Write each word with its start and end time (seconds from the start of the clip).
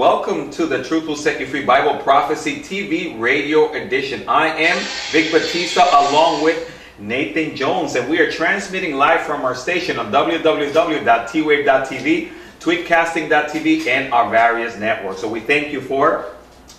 welcome 0.00 0.50
to 0.50 0.64
the 0.64 0.82
Truth 0.82 1.06
Will 1.06 1.14
Set 1.14 1.38
You 1.38 1.46
Free 1.46 1.62
Bible 1.62 2.02
Prophecy 2.02 2.60
TV 2.60 3.20
Radio 3.20 3.70
Edition. 3.74 4.26
I 4.26 4.46
am 4.46 4.82
Vic 5.10 5.30
Batista 5.30 5.82
along 6.08 6.42
with 6.42 6.72
Nathan 6.98 7.54
Jones, 7.54 7.96
and 7.96 8.08
we 8.08 8.18
are 8.18 8.32
transmitting 8.32 8.96
live 8.96 9.20
from 9.20 9.42
our 9.42 9.54
station 9.54 9.98
on 9.98 10.10
www.twave.tv, 10.10 12.32
twitcasting.tv, 12.60 13.86
and 13.88 14.10
our 14.14 14.30
various 14.30 14.78
networks. 14.78 15.20
So 15.20 15.28
we 15.28 15.40
thank 15.40 15.70
you 15.70 15.82
for 15.82 16.34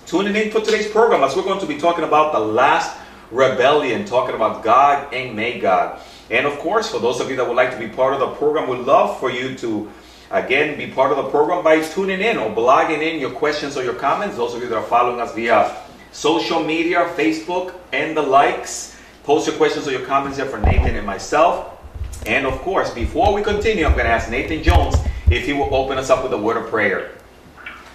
tuning 0.07 0.35
in 0.35 0.49
for 0.49 0.61
today's 0.61 0.89
program 0.89 1.23
as 1.23 1.35
we're 1.35 1.43
going 1.43 1.59
to 1.59 1.67
be 1.67 1.77
talking 1.77 2.03
about 2.03 2.33
the 2.33 2.39
last 2.39 2.97
rebellion, 3.29 4.03
talking 4.03 4.33
about 4.33 4.63
Gog 4.63 5.13
and 5.13 5.35
Magog. 5.35 5.99
And 6.31 6.47
of 6.47 6.57
course, 6.57 6.89
for 6.89 6.97
those 6.97 7.19
of 7.19 7.29
you 7.29 7.35
that 7.35 7.47
would 7.47 7.55
like 7.55 7.69
to 7.69 7.77
be 7.77 7.87
part 7.87 8.15
of 8.15 8.19
the 8.19 8.29
program, 8.29 8.67
we'd 8.67 8.79
love 8.79 9.19
for 9.19 9.29
you 9.29 9.53
to 9.57 9.91
Again, 10.31 10.77
be 10.77 10.87
part 10.87 11.11
of 11.11 11.17
the 11.17 11.29
program 11.29 11.61
by 11.61 11.81
tuning 11.81 12.21
in 12.21 12.37
or 12.37 12.49
blogging 12.49 13.01
in 13.01 13.19
your 13.19 13.31
questions 13.31 13.75
or 13.75 13.83
your 13.83 13.95
comments. 13.95 14.37
Those 14.37 14.53
of 14.53 14.61
you 14.61 14.69
that 14.69 14.77
are 14.77 14.83
following 14.83 15.19
us 15.19 15.35
via 15.35 15.75
social 16.13 16.63
media, 16.63 17.11
Facebook, 17.17 17.73
and 17.91 18.15
the 18.15 18.21
likes, 18.21 18.97
post 19.23 19.45
your 19.45 19.57
questions 19.57 19.89
or 19.89 19.91
your 19.91 20.05
comments 20.05 20.37
there 20.37 20.45
for 20.45 20.57
Nathan 20.59 20.95
and 20.95 21.05
myself. 21.05 21.77
And 22.25 22.45
of 22.45 22.57
course, 22.59 22.93
before 22.93 23.33
we 23.33 23.41
continue, 23.43 23.85
I'm 23.85 23.91
going 23.91 24.05
to 24.05 24.11
ask 24.11 24.29
Nathan 24.29 24.63
Jones 24.63 24.95
if 25.29 25.45
he 25.45 25.51
will 25.51 25.75
open 25.75 25.97
us 25.97 26.09
up 26.09 26.23
with 26.23 26.31
a 26.31 26.37
word 26.37 26.55
of 26.55 26.69
prayer. 26.69 27.11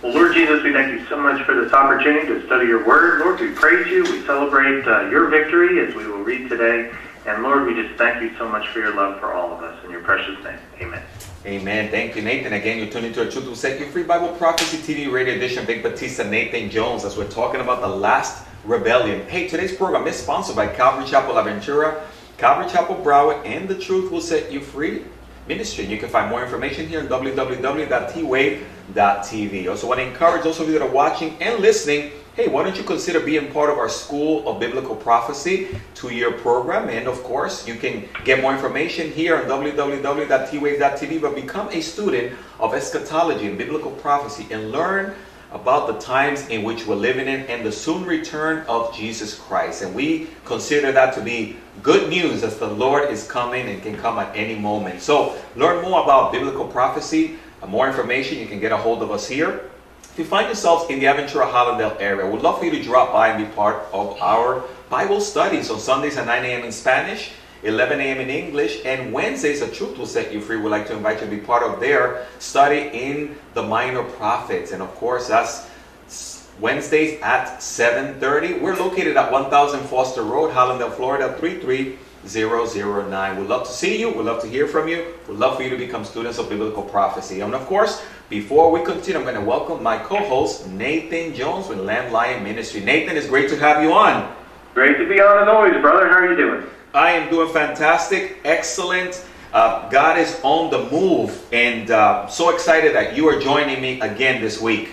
Well, 0.02 0.12
Lord 0.12 0.34
Jesus, 0.34 0.62
we 0.62 0.74
thank 0.74 0.92
you 0.92 1.06
so 1.06 1.16
much 1.16 1.42
for 1.46 1.54
this 1.54 1.72
opportunity 1.72 2.26
to 2.26 2.44
study 2.44 2.66
your 2.66 2.86
word. 2.86 3.20
Lord, 3.20 3.40
we 3.40 3.52
praise 3.52 3.86
you. 3.86 4.02
We 4.02 4.26
celebrate 4.26 4.86
uh, 4.86 5.08
your 5.08 5.28
victory 5.28 5.80
as 5.86 5.94
we 5.94 6.06
will 6.06 6.22
read 6.22 6.50
today. 6.50 6.92
And 7.24 7.42
Lord, 7.42 7.66
we 7.66 7.74
just 7.74 7.94
thank 7.96 8.22
you 8.22 8.36
so 8.36 8.46
much 8.46 8.68
for 8.68 8.80
your 8.80 8.94
love 8.94 9.18
for 9.20 9.32
all 9.32 9.52
of 9.52 9.62
us. 9.62 9.82
In 9.86 9.90
your 9.90 10.02
precious 10.02 10.36
name, 10.44 10.58
amen. 10.82 11.02
Amen. 11.46 11.90
Thank 11.92 12.16
you, 12.16 12.22
Nathan. 12.22 12.54
Again, 12.54 12.78
you're 12.78 12.88
tuning 12.88 13.12
to 13.12 13.22
a 13.22 13.30
Truth 13.30 13.64
You 13.64 13.86
Free 13.86 14.02
Bible 14.02 14.30
Prophecy 14.30 14.78
TV 14.78 15.12
Radio 15.12 15.36
Edition. 15.36 15.64
Vic 15.64 15.80
Batista, 15.80 16.24
Nathan 16.24 16.68
Jones, 16.68 17.04
as 17.04 17.16
we're 17.16 17.28
talking 17.28 17.60
about 17.60 17.80
the 17.80 17.86
last 17.86 18.44
rebellion. 18.64 19.24
Hey, 19.28 19.46
today's 19.46 19.72
program 19.72 20.08
is 20.08 20.16
sponsored 20.16 20.56
by 20.56 20.66
Calvary 20.66 21.08
Chapel 21.08 21.34
Aventura, 21.34 22.02
Calvary 22.36 22.68
Chapel 22.68 22.96
Broward, 22.96 23.46
and 23.46 23.68
the 23.68 23.78
Truth 23.78 24.10
Will 24.10 24.20
Set 24.20 24.50
You 24.50 24.60
Free 24.60 25.04
ministry. 25.46 25.84
You 25.84 25.98
can 25.98 26.08
find 26.08 26.28
more 26.28 26.42
information 26.42 26.88
here 26.88 26.98
on 26.98 27.06
www.twave.tv. 27.06 29.70
Also, 29.70 29.86
want 29.86 30.00
to 30.00 30.04
encourage 30.04 30.42
those 30.42 30.58
of 30.58 30.66
you 30.66 30.72
that 30.72 30.82
are 30.82 30.90
watching 30.90 31.40
and 31.40 31.60
listening 31.60 32.10
hey, 32.36 32.48
why 32.48 32.62
don't 32.62 32.76
you 32.76 32.82
consider 32.82 33.18
being 33.18 33.50
part 33.50 33.70
of 33.70 33.78
our 33.78 33.88
School 33.88 34.46
of 34.46 34.60
Biblical 34.60 34.94
Prophecy 34.94 35.68
two-year 35.94 36.32
program? 36.32 36.90
And 36.90 37.08
of 37.08 37.22
course, 37.22 37.66
you 37.66 37.76
can 37.76 38.06
get 38.24 38.42
more 38.42 38.52
information 38.52 39.10
here 39.10 39.38
on 39.38 39.46
www.twave.tv, 39.46 41.22
but 41.22 41.34
become 41.34 41.70
a 41.70 41.80
student 41.80 42.36
of 42.60 42.74
eschatology 42.74 43.46
and 43.46 43.56
biblical 43.56 43.90
prophecy 43.90 44.46
and 44.50 44.70
learn 44.70 45.14
about 45.50 45.86
the 45.86 45.98
times 45.98 46.46
in 46.48 46.62
which 46.62 46.86
we're 46.86 46.96
living 46.96 47.26
in 47.26 47.40
and 47.46 47.64
the 47.64 47.72
soon 47.72 48.04
return 48.04 48.66
of 48.68 48.94
Jesus 48.94 49.38
Christ. 49.38 49.80
And 49.80 49.94
we 49.94 50.28
consider 50.44 50.92
that 50.92 51.14
to 51.14 51.22
be 51.22 51.56
good 51.82 52.10
news 52.10 52.42
as 52.42 52.58
the 52.58 52.68
Lord 52.68 53.10
is 53.10 53.26
coming 53.26 53.66
and 53.66 53.82
can 53.82 53.96
come 53.96 54.18
at 54.18 54.36
any 54.36 54.58
moment. 54.58 55.00
So 55.00 55.38
learn 55.56 55.82
more 55.82 56.02
about 56.02 56.32
biblical 56.32 56.68
prophecy. 56.68 57.38
More 57.66 57.88
information, 57.88 58.38
you 58.38 58.46
can 58.46 58.60
get 58.60 58.72
a 58.72 58.76
hold 58.76 59.02
of 59.02 59.10
us 59.10 59.26
here 59.26 59.70
if 60.16 60.20
you 60.20 60.24
find 60.24 60.46
yourselves 60.46 60.88
in 60.88 60.98
the 60.98 61.04
Aventura 61.04 61.46
Hallandale 61.52 61.94
area, 62.00 62.26
we'd 62.26 62.40
love 62.40 62.58
for 62.58 62.64
you 62.64 62.70
to 62.70 62.82
drop 62.82 63.12
by 63.12 63.28
and 63.28 63.46
be 63.46 63.54
part 63.54 63.86
of 63.92 64.16
our 64.22 64.64
Bible 64.88 65.20
studies 65.20 65.70
on 65.70 65.78
Sundays 65.78 66.16
at 66.16 66.24
9 66.24 66.42
a.m. 66.42 66.64
in 66.64 66.72
Spanish, 66.72 67.32
11 67.64 68.00
a.m. 68.00 68.20
in 68.20 68.30
English, 68.30 68.80
and 68.86 69.12
Wednesdays 69.12 69.60
at 69.60 69.74
Truth 69.74 69.98
Will 69.98 70.06
Set 70.06 70.32
You 70.32 70.40
Free. 70.40 70.56
We'd 70.56 70.70
like 70.70 70.86
to 70.86 70.96
invite 70.96 71.20
you 71.20 71.26
to 71.26 71.30
be 71.30 71.36
part 71.36 71.62
of 71.62 71.80
their 71.80 72.24
study 72.38 72.88
in 72.94 73.36
the 73.52 73.62
Minor 73.62 74.04
Prophets. 74.04 74.72
And 74.72 74.80
of 74.82 74.88
course, 74.94 75.28
that's 75.28 75.68
Wednesdays 76.60 77.20
at 77.20 77.58
7.30. 77.58 78.62
We're 78.62 78.74
located 78.74 79.18
at 79.18 79.30
1000 79.30 79.80
Foster 79.80 80.22
Road, 80.22 80.50
Hallandale, 80.50 80.94
Florida, 80.94 81.36
33009. 81.38 83.36
We'd 83.38 83.48
love 83.48 83.66
to 83.66 83.72
see 83.72 84.00
you. 84.00 84.08
We'd 84.14 84.24
love 84.24 84.40
to 84.40 84.48
hear 84.48 84.66
from 84.66 84.88
you. 84.88 85.12
We'd 85.28 85.36
love 85.36 85.58
for 85.58 85.62
you 85.62 85.68
to 85.68 85.76
become 85.76 86.06
students 86.06 86.38
of 86.38 86.48
biblical 86.48 86.84
prophecy. 86.84 87.42
And 87.42 87.54
of 87.54 87.66
course, 87.66 88.02
before 88.28 88.72
we 88.72 88.82
continue, 88.84 89.18
I'm 89.18 89.24
going 89.24 89.36
to 89.36 89.40
welcome 89.40 89.82
my 89.82 89.98
co-host, 89.98 90.68
Nathan 90.68 91.32
Jones 91.32 91.68
with 91.68 91.78
Lamb 91.78 92.12
Lion 92.12 92.42
Ministry. 92.42 92.80
Nathan, 92.80 93.16
it's 93.16 93.28
great 93.28 93.48
to 93.50 93.56
have 93.56 93.82
you 93.82 93.92
on. 93.92 94.34
Great 94.74 94.98
to 94.98 95.08
be 95.08 95.20
on 95.20 95.42
as 95.42 95.48
always, 95.48 95.80
brother. 95.80 96.08
How 96.08 96.16
are 96.16 96.30
you 96.30 96.36
doing? 96.36 96.64
I 96.92 97.12
am 97.12 97.30
doing 97.30 97.52
fantastic, 97.52 98.38
excellent. 98.44 99.24
Uh, 99.52 99.88
God 99.90 100.18
is 100.18 100.40
on 100.42 100.70
the 100.70 100.90
move, 100.90 101.40
and 101.52 101.90
uh, 101.90 102.26
so 102.26 102.50
excited 102.50 102.94
that 102.96 103.16
you 103.16 103.28
are 103.28 103.38
joining 103.38 103.80
me 103.80 104.00
again 104.00 104.40
this 104.40 104.60
week. 104.60 104.90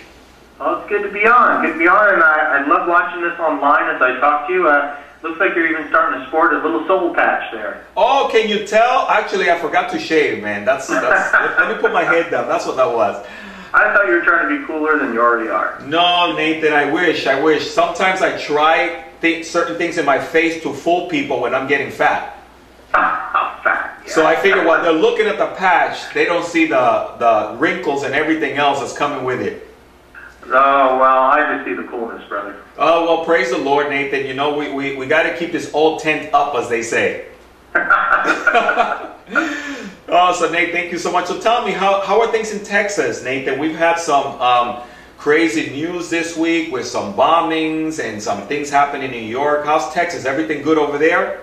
Well, 0.60 0.78
it's 0.78 0.88
good 0.88 1.02
to 1.02 1.10
be 1.10 1.26
on. 1.26 1.66
Good 1.66 1.72
to 1.72 1.78
be 1.78 1.88
on, 1.88 2.14
and 2.14 2.22
I, 2.22 2.60
I 2.60 2.66
love 2.68 2.88
watching 2.88 3.20
this 3.20 3.38
online 3.40 3.94
as 3.94 4.00
I 4.00 4.20
talk 4.20 4.46
to 4.46 4.52
you. 4.52 4.68
Uh, 4.68 4.96
Looks 5.24 5.40
like 5.40 5.54
you're 5.54 5.66
even 5.66 5.88
starting 5.88 6.20
to 6.20 6.26
sport 6.26 6.52
a 6.52 6.58
little 6.58 6.86
soul 6.86 7.14
patch 7.14 7.50
there. 7.50 7.86
Oh, 7.96 8.28
can 8.30 8.46
you 8.46 8.66
tell? 8.66 9.08
Actually, 9.08 9.50
I 9.50 9.58
forgot 9.58 9.90
to 9.92 9.98
shave, 9.98 10.42
man. 10.42 10.66
That's, 10.66 10.86
that's 10.86 11.32
let 11.58 11.74
me 11.74 11.80
put 11.80 11.94
my 11.94 12.04
head 12.04 12.30
down. 12.30 12.46
That's 12.46 12.66
what 12.66 12.76
that 12.76 12.94
was. 12.94 13.24
I 13.72 13.94
thought 13.94 14.06
you 14.06 14.12
were 14.12 14.20
trying 14.20 14.50
to 14.50 14.60
be 14.60 14.66
cooler 14.66 14.98
than 14.98 15.14
you 15.14 15.22
already 15.22 15.48
are. 15.48 15.80
No, 15.86 16.36
Nathan, 16.36 16.74
I 16.74 16.92
wish. 16.92 17.26
I 17.26 17.40
wish. 17.40 17.70
Sometimes 17.70 18.20
I 18.20 18.36
try 18.36 19.06
th- 19.22 19.46
certain 19.46 19.78
things 19.78 19.96
in 19.96 20.04
my 20.04 20.20
face 20.20 20.62
to 20.62 20.74
fool 20.74 21.08
people 21.08 21.40
when 21.40 21.54
I'm 21.54 21.68
getting 21.68 21.90
fat. 21.90 22.36
fat. 22.92 24.02
Yeah. 24.04 24.12
So 24.12 24.26
I 24.26 24.36
figure 24.36 24.66
while 24.66 24.82
they're 24.82 24.92
looking 24.92 25.26
at 25.26 25.38
the 25.38 25.46
patch, 25.56 26.12
they 26.12 26.26
don't 26.26 26.44
see 26.44 26.66
the, 26.66 27.14
the 27.18 27.56
wrinkles 27.58 28.02
and 28.02 28.14
everything 28.14 28.58
else 28.58 28.80
that's 28.80 28.94
coming 28.94 29.24
with 29.24 29.40
it. 29.40 29.73
Oh, 30.46 30.98
well, 30.98 31.22
I 31.22 31.56
just 31.56 31.64
see 31.66 31.74
the 31.74 31.84
coolness, 31.84 32.26
brother. 32.28 32.56
Oh, 32.76 33.04
well, 33.04 33.24
praise 33.24 33.50
the 33.50 33.58
Lord, 33.58 33.88
Nathan. 33.88 34.26
You 34.26 34.34
know, 34.34 34.56
we, 34.56 34.72
we, 34.72 34.96
we 34.96 35.06
got 35.06 35.22
to 35.22 35.36
keep 35.36 35.52
this 35.52 35.72
old 35.72 36.00
tent 36.00 36.34
up, 36.34 36.54
as 36.54 36.68
they 36.68 36.82
say. 36.82 37.26
oh, 37.74 39.14
so 40.38 40.50
Nate, 40.50 40.72
thank 40.72 40.92
you 40.92 40.98
so 40.98 41.10
much. 41.10 41.26
So 41.26 41.40
tell 41.40 41.64
me, 41.64 41.72
how, 41.72 42.02
how 42.02 42.20
are 42.20 42.30
things 42.30 42.52
in 42.52 42.64
Texas, 42.64 43.24
Nathan? 43.24 43.58
We've 43.58 43.76
had 43.76 43.98
some 43.98 44.40
um, 44.40 44.82
crazy 45.16 45.70
news 45.70 46.10
this 46.10 46.36
week 46.36 46.70
with 46.70 46.86
some 46.86 47.14
bombings 47.14 47.98
and 48.02 48.22
some 48.22 48.46
things 48.46 48.68
happening 48.68 49.12
in 49.14 49.22
New 49.22 49.26
York. 49.26 49.64
How's 49.64 49.92
Texas? 49.94 50.26
Everything 50.26 50.62
good 50.62 50.76
over 50.76 50.98
there? 50.98 51.40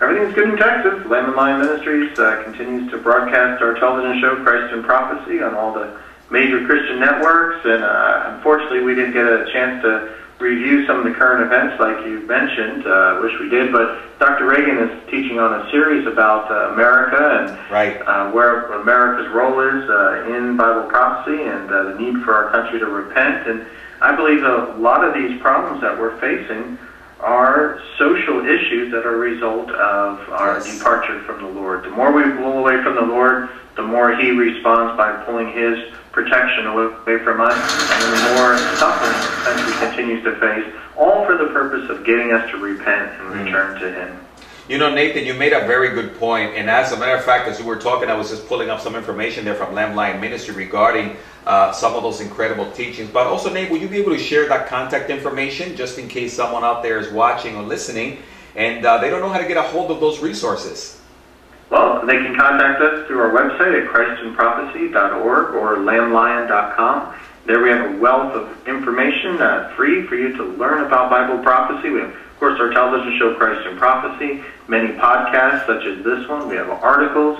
Everything's 0.00 0.34
good 0.34 0.50
in 0.50 0.56
Texas. 0.56 1.04
Lamb 1.06 1.24
and 1.24 1.34
Lion 1.34 1.60
Ministries 1.60 2.16
uh, 2.20 2.40
continues 2.44 2.88
to 2.92 2.98
broadcast 2.98 3.60
our 3.60 3.74
television 3.74 4.20
show, 4.20 4.42
Christ 4.44 4.72
and 4.72 4.84
Prophecy, 4.84 5.42
on 5.42 5.54
all 5.54 5.74
the 5.74 5.98
major 6.30 6.64
Christian 6.66 7.00
networks, 7.00 7.64
and 7.64 7.82
uh, 7.82 8.34
unfortunately, 8.34 8.80
we 8.80 8.94
didn't 8.94 9.12
get 9.12 9.24
a 9.24 9.50
chance 9.52 9.82
to 9.82 10.14
review 10.38 10.86
some 10.86 10.98
of 10.98 11.04
the 11.04 11.18
current 11.18 11.42
events 11.42 11.80
like 11.80 12.06
you 12.06 12.20
mentioned. 12.20 12.86
Uh, 12.86 13.18
wish 13.20 13.32
we 13.40 13.48
did, 13.48 13.72
but 13.72 13.98
Dr. 14.18 14.46
Reagan 14.46 14.78
is 14.78 15.10
teaching 15.10 15.38
on 15.38 15.60
a 15.60 15.70
series 15.70 16.06
about 16.06 16.50
uh, 16.50 16.72
America 16.72 17.40
and 17.40 17.70
right. 17.70 18.00
uh, 18.06 18.30
where 18.30 18.66
America's 18.80 19.28
role 19.32 19.60
is 19.60 19.88
uh, 19.90 20.36
in 20.36 20.56
Bible 20.56 20.88
prophecy 20.88 21.42
and 21.42 21.70
uh, 21.70 21.84
the 21.90 21.98
need 21.98 22.22
for 22.22 22.34
our 22.34 22.50
country 22.50 22.78
to 22.78 22.86
repent. 22.86 23.48
And 23.48 23.66
I 24.00 24.14
believe 24.14 24.44
a 24.44 24.76
lot 24.78 25.02
of 25.02 25.14
these 25.14 25.40
problems 25.40 25.80
that 25.80 25.98
we're 25.98 26.16
facing 26.20 26.78
are 27.20 27.80
social 27.98 28.46
issues 28.46 28.92
that 28.92 29.04
are 29.04 29.14
a 29.14 29.18
result 29.18 29.70
of 29.70 30.28
our 30.30 30.58
yes. 30.58 30.78
departure 30.78 31.20
from 31.22 31.42
the 31.42 31.48
Lord. 31.48 31.82
The 31.82 31.90
more 31.90 32.12
we 32.12 32.22
pull 32.36 32.58
away 32.58 32.82
from 32.82 32.94
the 32.94 33.02
Lord, 33.02 33.48
the 33.76 33.82
more 33.82 34.14
He 34.16 34.30
responds 34.30 34.96
by 34.96 35.24
pulling 35.24 35.52
His 35.52 35.78
protection 36.12 36.66
away 36.66 37.18
from 37.24 37.40
us, 37.40 37.54
and 37.54 38.12
the 38.12 38.34
more 38.34 38.58
suffering 38.76 39.18
the 39.20 39.44
country 39.44 39.86
continues 39.86 40.24
to 40.24 40.34
face, 40.40 40.72
all 40.96 41.24
for 41.26 41.36
the 41.36 41.46
purpose 41.52 41.88
of 41.90 42.04
getting 42.04 42.32
us 42.32 42.48
to 42.50 42.56
repent 42.56 43.12
and 43.20 43.28
mm. 43.28 43.44
return 43.44 43.80
to 43.80 43.92
Him. 43.92 44.27
You 44.68 44.76
know, 44.76 44.94
Nathan, 44.94 45.24
you 45.24 45.32
made 45.32 45.54
a 45.54 45.66
very 45.66 45.94
good 45.94 46.18
point. 46.18 46.54
And 46.54 46.68
as 46.68 46.92
a 46.92 46.96
matter 46.98 47.16
of 47.16 47.24
fact, 47.24 47.48
as 47.48 47.58
you 47.58 47.64
were 47.64 47.76
talking, 47.76 48.10
I 48.10 48.14
was 48.14 48.28
just 48.28 48.46
pulling 48.46 48.68
up 48.68 48.80
some 48.80 48.94
information 48.94 49.46
there 49.46 49.54
from 49.54 49.74
Lamb 49.74 49.96
Lion 49.96 50.20
Ministry 50.20 50.54
regarding 50.54 51.16
uh, 51.46 51.72
some 51.72 51.94
of 51.94 52.02
those 52.02 52.20
incredible 52.20 52.70
teachings. 52.72 53.08
But 53.10 53.26
also, 53.26 53.50
Nate, 53.50 53.70
will 53.70 53.78
you 53.78 53.88
be 53.88 53.96
able 53.96 54.12
to 54.12 54.18
share 54.18 54.46
that 54.46 54.66
contact 54.66 55.08
information 55.08 55.74
just 55.74 55.98
in 55.98 56.06
case 56.06 56.34
someone 56.34 56.64
out 56.64 56.82
there 56.82 56.98
is 56.98 57.10
watching 57.10 57.56
or 57.56 57.62
listening 57.62 58.18
and 58.56 58.84
uh, 58.84 58.98
they 58.98 59.08
don't 59.08 59.22
know 59.22 59.30
how 59.30 59.38
to 59.38 59.48
get 59.48 59.56
a 59.56 59.62
hold 59.62 59.90
of 59.90 60.00
those 60.00 60.20
resources? 60.20 61.00
Well, 61.70 62.04
they 62.04 62.16
can 62.16 62.36
contact 62.36 62.82
us 62.82 63.06
through 63.06 63.20
our 63.20 63.30
website 63.30 63.82
at 63.82 63.90
christinprophecy.org 63.90 65.54
or 65.54 65.76
lamblion.com. 65.76 67.14
There 67.46 67.62
we 67.62 67.70
have 67.70 67.94
a 67.94 67.98
wealth 67.98 68.34
of 68.34 68.68
information 68.68 69.40
uh, 69.40 69.72
free 69.76 70.06
for 70.06 70.16
you 70.16 70.36
to 70.36 70.44
learn 70.44 70.84
about 70.84 71.08
Bible 71.08 71.42
prophecy. 71.42 71.88
We 71.88 72.00
have, 72.00 72.14
of 72.38 72.40
course, 72.40 72.60
our 72.60 72.70
television 72.70 73.18
show, 73.18 73.34
Christ 73.34 73.66
in 73.66 73.76
Prophecy, 73.76 74.44
many 74.68 74.90
podcasts 74.90 75.66
such 75.66 75.84
as 75.84 76.04
this 76.04 76.28
one. 76.28 76.48
We 76.48 76.54
have 76.54 76.70
articles, 76.70 77.36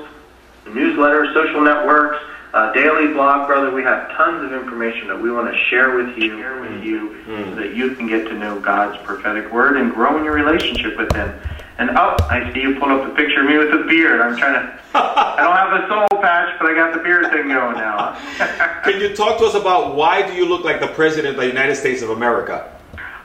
newsletters, 0.64 1.32
social 1.34 1.60
networks, 1.60 2.18
uh, 2.52 2.72
daily 2.72 3.12
blog, 3.12 3.46
brother. 3.46 3.70
We 3.70 3.84
have 3.84 4.10
tons 4.16 4.42
of 4.42 4.52
information 4.60 5.06
that 5.06 5.22
we 5.22 5.30
want 5.30 5.54
to 5.54 5.56
share 5.66 5.94
with 5.94 6.18
you, 6.18 6.36
share 6.40 6.60
with 6.60 6.82
you, 6.82 7.10
mm. 7.28 7.44
so 7.44 7.54
that 7.54 7.76
you 7.76 7.94
can 7.94 8.08
get 8.08 8.26
to 8.26 8.34
know 8.34 8.58
God's 8.58 9.00
prophetic 9.04 9.52
word 9.52 9.76
and 9.76 9.94
grow 9.94 10.18
in 10.18 10.24
your 10.24 10.34
relationship 10.34 10.98
with 10.98 11.14
Him. 11.14 11.32
And 11.78 11.90
oh, 11.90 12.16
I 12.28 12.52
see 12.52 12.58
you 12.58 12.80
pulled 12.80 12.90
up 12.90 13.08
the 13.08 13.14
picture 13.14 13.42
of 13.42 13.46
me 13.46 13.56
with 13.56 13.72
a 13.72 13.84
beard. 13.86 14.20
I'm 14.20 14.36
trying 14.36 14.54
to. 14.54 14.80
I 14.94 15.36
don't 15.38 15.54
have 15.54 15.80
a 15.80 15.86
soul 15.86 16.20
patch, 16.20 16.58
but 16.58 16.68
I 16.68 16.74
got 16.74 16.92
the 16.92 17.04
beard 17.04 17.30
thing 17.30 17.46
going 17.46 17.76
now. 17.76 18.18
Can 18.82 19.00
you 19.00 19.14
talk 19.14 19.38
to 19.38 19.44
us 19.44 19.54
about 19.54 19.94
why 19.94 20.26
do 20.26 20.34
you 20.34 20.44
look 20.44 20.64
like 20.64 20.80
the 20.80 20.88
president 20.88 21.36
of 21.36 21.40
the 21.40 21.46
United 21.46 21.76
States 21.76 22.02
of 22.02 22.10
America? 22.10 22.74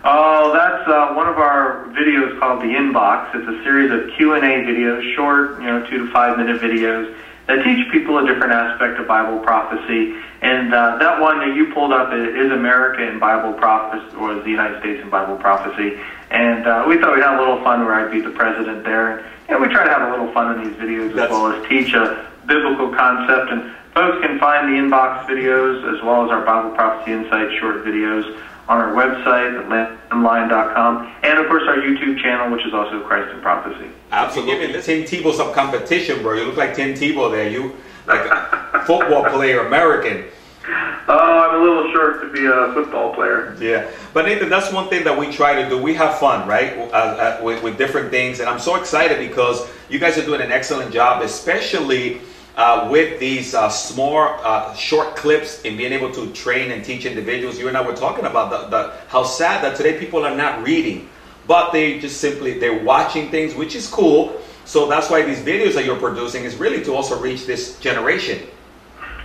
Oh, 0.06 0.52
that's 0.52 0.86
uh, 0.86 1.14
one 1.14 1.28
of 1.30 1.38
our 1.38 1.86
videos 1.96 2.38
called 2.38 2.60
the 2.60 2.76
Inbox. 2.76 3.34
It's 3.36 3.48
a 3.48 3.64
series 3.64 3.90
of 3.90 4.14
Q 4.18 4.34
and 4.34 4.44
A 4.44 4.70
videos, 4.70 5.16
short, 5.16 5.62
you 5.62 5.68
know, 5.68 5.86
two 5.90 6.06
to 6.06 6.12
five 6.12 6.38
minute 6.38 6.62
videos 6.62 7.16
that 7.48 7.64
teach 7.64 7.90
people 7.90 8.18
a 8.18 8.28
different 8.28 8.52
aspect 8.52 9.00
of 9.00 9.08
Bible 9.08 9.40
prophecy. 9.40 10.16
And 10.42 10.74
uh, 10.74 10.98
that 10.98 11.22
one 11.22 11.40
that 11.40 11.56
you 11.56 11.74
pulled 11.74 11.94
up 11.94 12.12
is 12.12 12.52
America 12.52 13.08
in 13.08 13.18
Bible 13.18 13.54
prophecy, 13.54 14.14
or 14.18 14.36
the 14.36 14.50
United 14.50 14.82
States 14.82 15.02
in 15.02 15.10
Bible 15.10 15.38
prophecy. 15.38 15.98
And 16.32 16.68
uh, 16.68 16.84
we 16.86 17.00
thought 17.00 17.16
we'd 17.16 17.24
have 17.24 17.40
a 17.40 17.42
little 17.42 17.64
fun 17.64 17.86
where 17.86 17.96
I'd 17.96 18.12
be 18.12 18.20
the 18.20 18.32
president 18.32 18.84
there. 18.84 19.26
And 19.48 19.62
we 19.62 19.70
try 19.70 19.86
to 19.86 19.90
have 19.90 20.10
a 20.10 20.12
little 20.12 20.34
fun 20.34 20.60
in 20.60 20.68
these 20.68 20.78
videos 20.78 21.16
That's... 21.16 21.32
as 21.32 21.40
well 21.40 21.48
as 21.48 21.70
teach 21.70 21.94
a 21.94 22.30
biblical 22.46 22.94
concept. 22.94 23.52
And 23.52 23.72
folks 23.94 24.20
can 24.20 24.38
find 24.38 24.68
the 24.68 24.82
inbox 24.84 25.28
videos 25.28 25.96
as 25.96 26.04
well 26.04 26.26
as 26.26 26.30
our 26.30 26.44
Bible 26.44 26.76
Prophecy 26.76 27.14
Insight 27.14 27.58
short 27.58 27.86
videos 27.86 28.38
on 28.68 28.77
our 28.77 28.94
website 28.94 29.60
at 29.60 30.10
lamblion.com, 30.10 31.15
and 31.24 31.39
of 31.39 31.48
course 31.48 31.63
our 31.68 31.75
YouTube 31.75 32.21
channel, 32.21 32.51
which 32.56 32.65
is 32.65 32.74
also 32.74 33.01
Christ 33.01 33.33
in 33.33 33.42
Prophecy. 33.42 33.89
Absolutely. 34.12 34.81
Tim 34.81 35.04
Tebow 35.04 35.33
some 35.33 35.54
competition, 35.54 36.21
bro. 36.21 36.36
You 36.36 36.45
look 36.45 36.57
like 36.57 36.75
Tim 36.75 36.94
Tebow 36.94 37.31
there. 37.31 37.50
You 37.50 37.75
like 38.07 38.25
a 38.25 38.83
football 38.88 39.25
player, 39.25 39.65
American. 39.65 40.25
Oh, 41.06 41.50
I'm 41.50 41.60
a 41.60 41.63
little 41.63 41.92
short 41.92 42.21
to 42.21 42.31
be 42.31 42.45
a 42.45 42.74
football 42.74 43.13
player. 43.13 43.57
Yeah, 43.60 43.89
but 44.13 44.25
Nathan, 44.25 44.48
that's 44.48 44.71
one 44.71 44.88
thing 44.88 45.04
that 45.04 45.18
we 45.18 45.30
try 45.30 45.62
to 45.62 45.68
do. 45.68 45.81
We 45.81 45.94
have 45.95 46.18
fun, 46.19 46.48
right, 46.48 46.77
uh, 46.77 46.94
uh, 46.94 47.39
with, 47.44 47.62
with 47.62 47.77
different 47.77 48.12
things, 48.12 48.39
and 48.39 48.48
I'm 48.48 48.59
so 48.59 48.77
excited 48.77 49.19
because 49.19 49.68
you 49.89 50.00
guys 50.00 50.18
are 50.18 50.24
doing 50.24 50.39
an 50.39 50.54
excellent 50.54 50.94
job, 50.94 51.21
especially 51.21 52.21
uh, 52.56 52.88
with 52.92 53.20
these 53.20 53.56
uh, 53.56 53.70
small, 53.70 54.18
uh, 54.44 54.74
short 54.76 55.16
clips 55.16 55.62
in 55.64 55.76
being 55.76 55.92
able 55.92 56.12
to 56.12 56.32
train 56.34 56.72
and 56.72 56.86
teach 56.86 57.06
individuals. 57.06 57.58
You 57.58 57.68
and 57.68 57.78
I 57.78 57.82
were 57.82 57.96
talking 57.96 58.26
about 58.26 58.50
the, 58.52 58.68
the, 58.68 58.94
how 59.08 59.24
sad 59.24 59.64
that 59.64 59.76
today 59.76 59.98
people 59.98 60.26
are 60.26 60.36
not 60.36 60.64
reading, 60.64 61.10
but 61.48 61.72
they 61.72 62.00
just 62.00 62.22
simply 62.22 62.60
they're 62.60 62.84
watching 62.84 63.30
things, 63.30 63.56
which 63.56 63.76
is 63.76 63.88
cool. 63.88 64.40
So 64.66 64.88
that's 64.88 65.10
why 65.10 65.24
these 65.24 65.40
videos 65.40 65.74
that 65.74 65.86
you're 65.86 66.00
producing 66.00 66.44
is 66.44 66.56
really 66.56 66.84
to 66.86 66.94
also 66.94 67.20
reach 67.20 67.46
this 67.46 67.80
generation. 67.80 68.48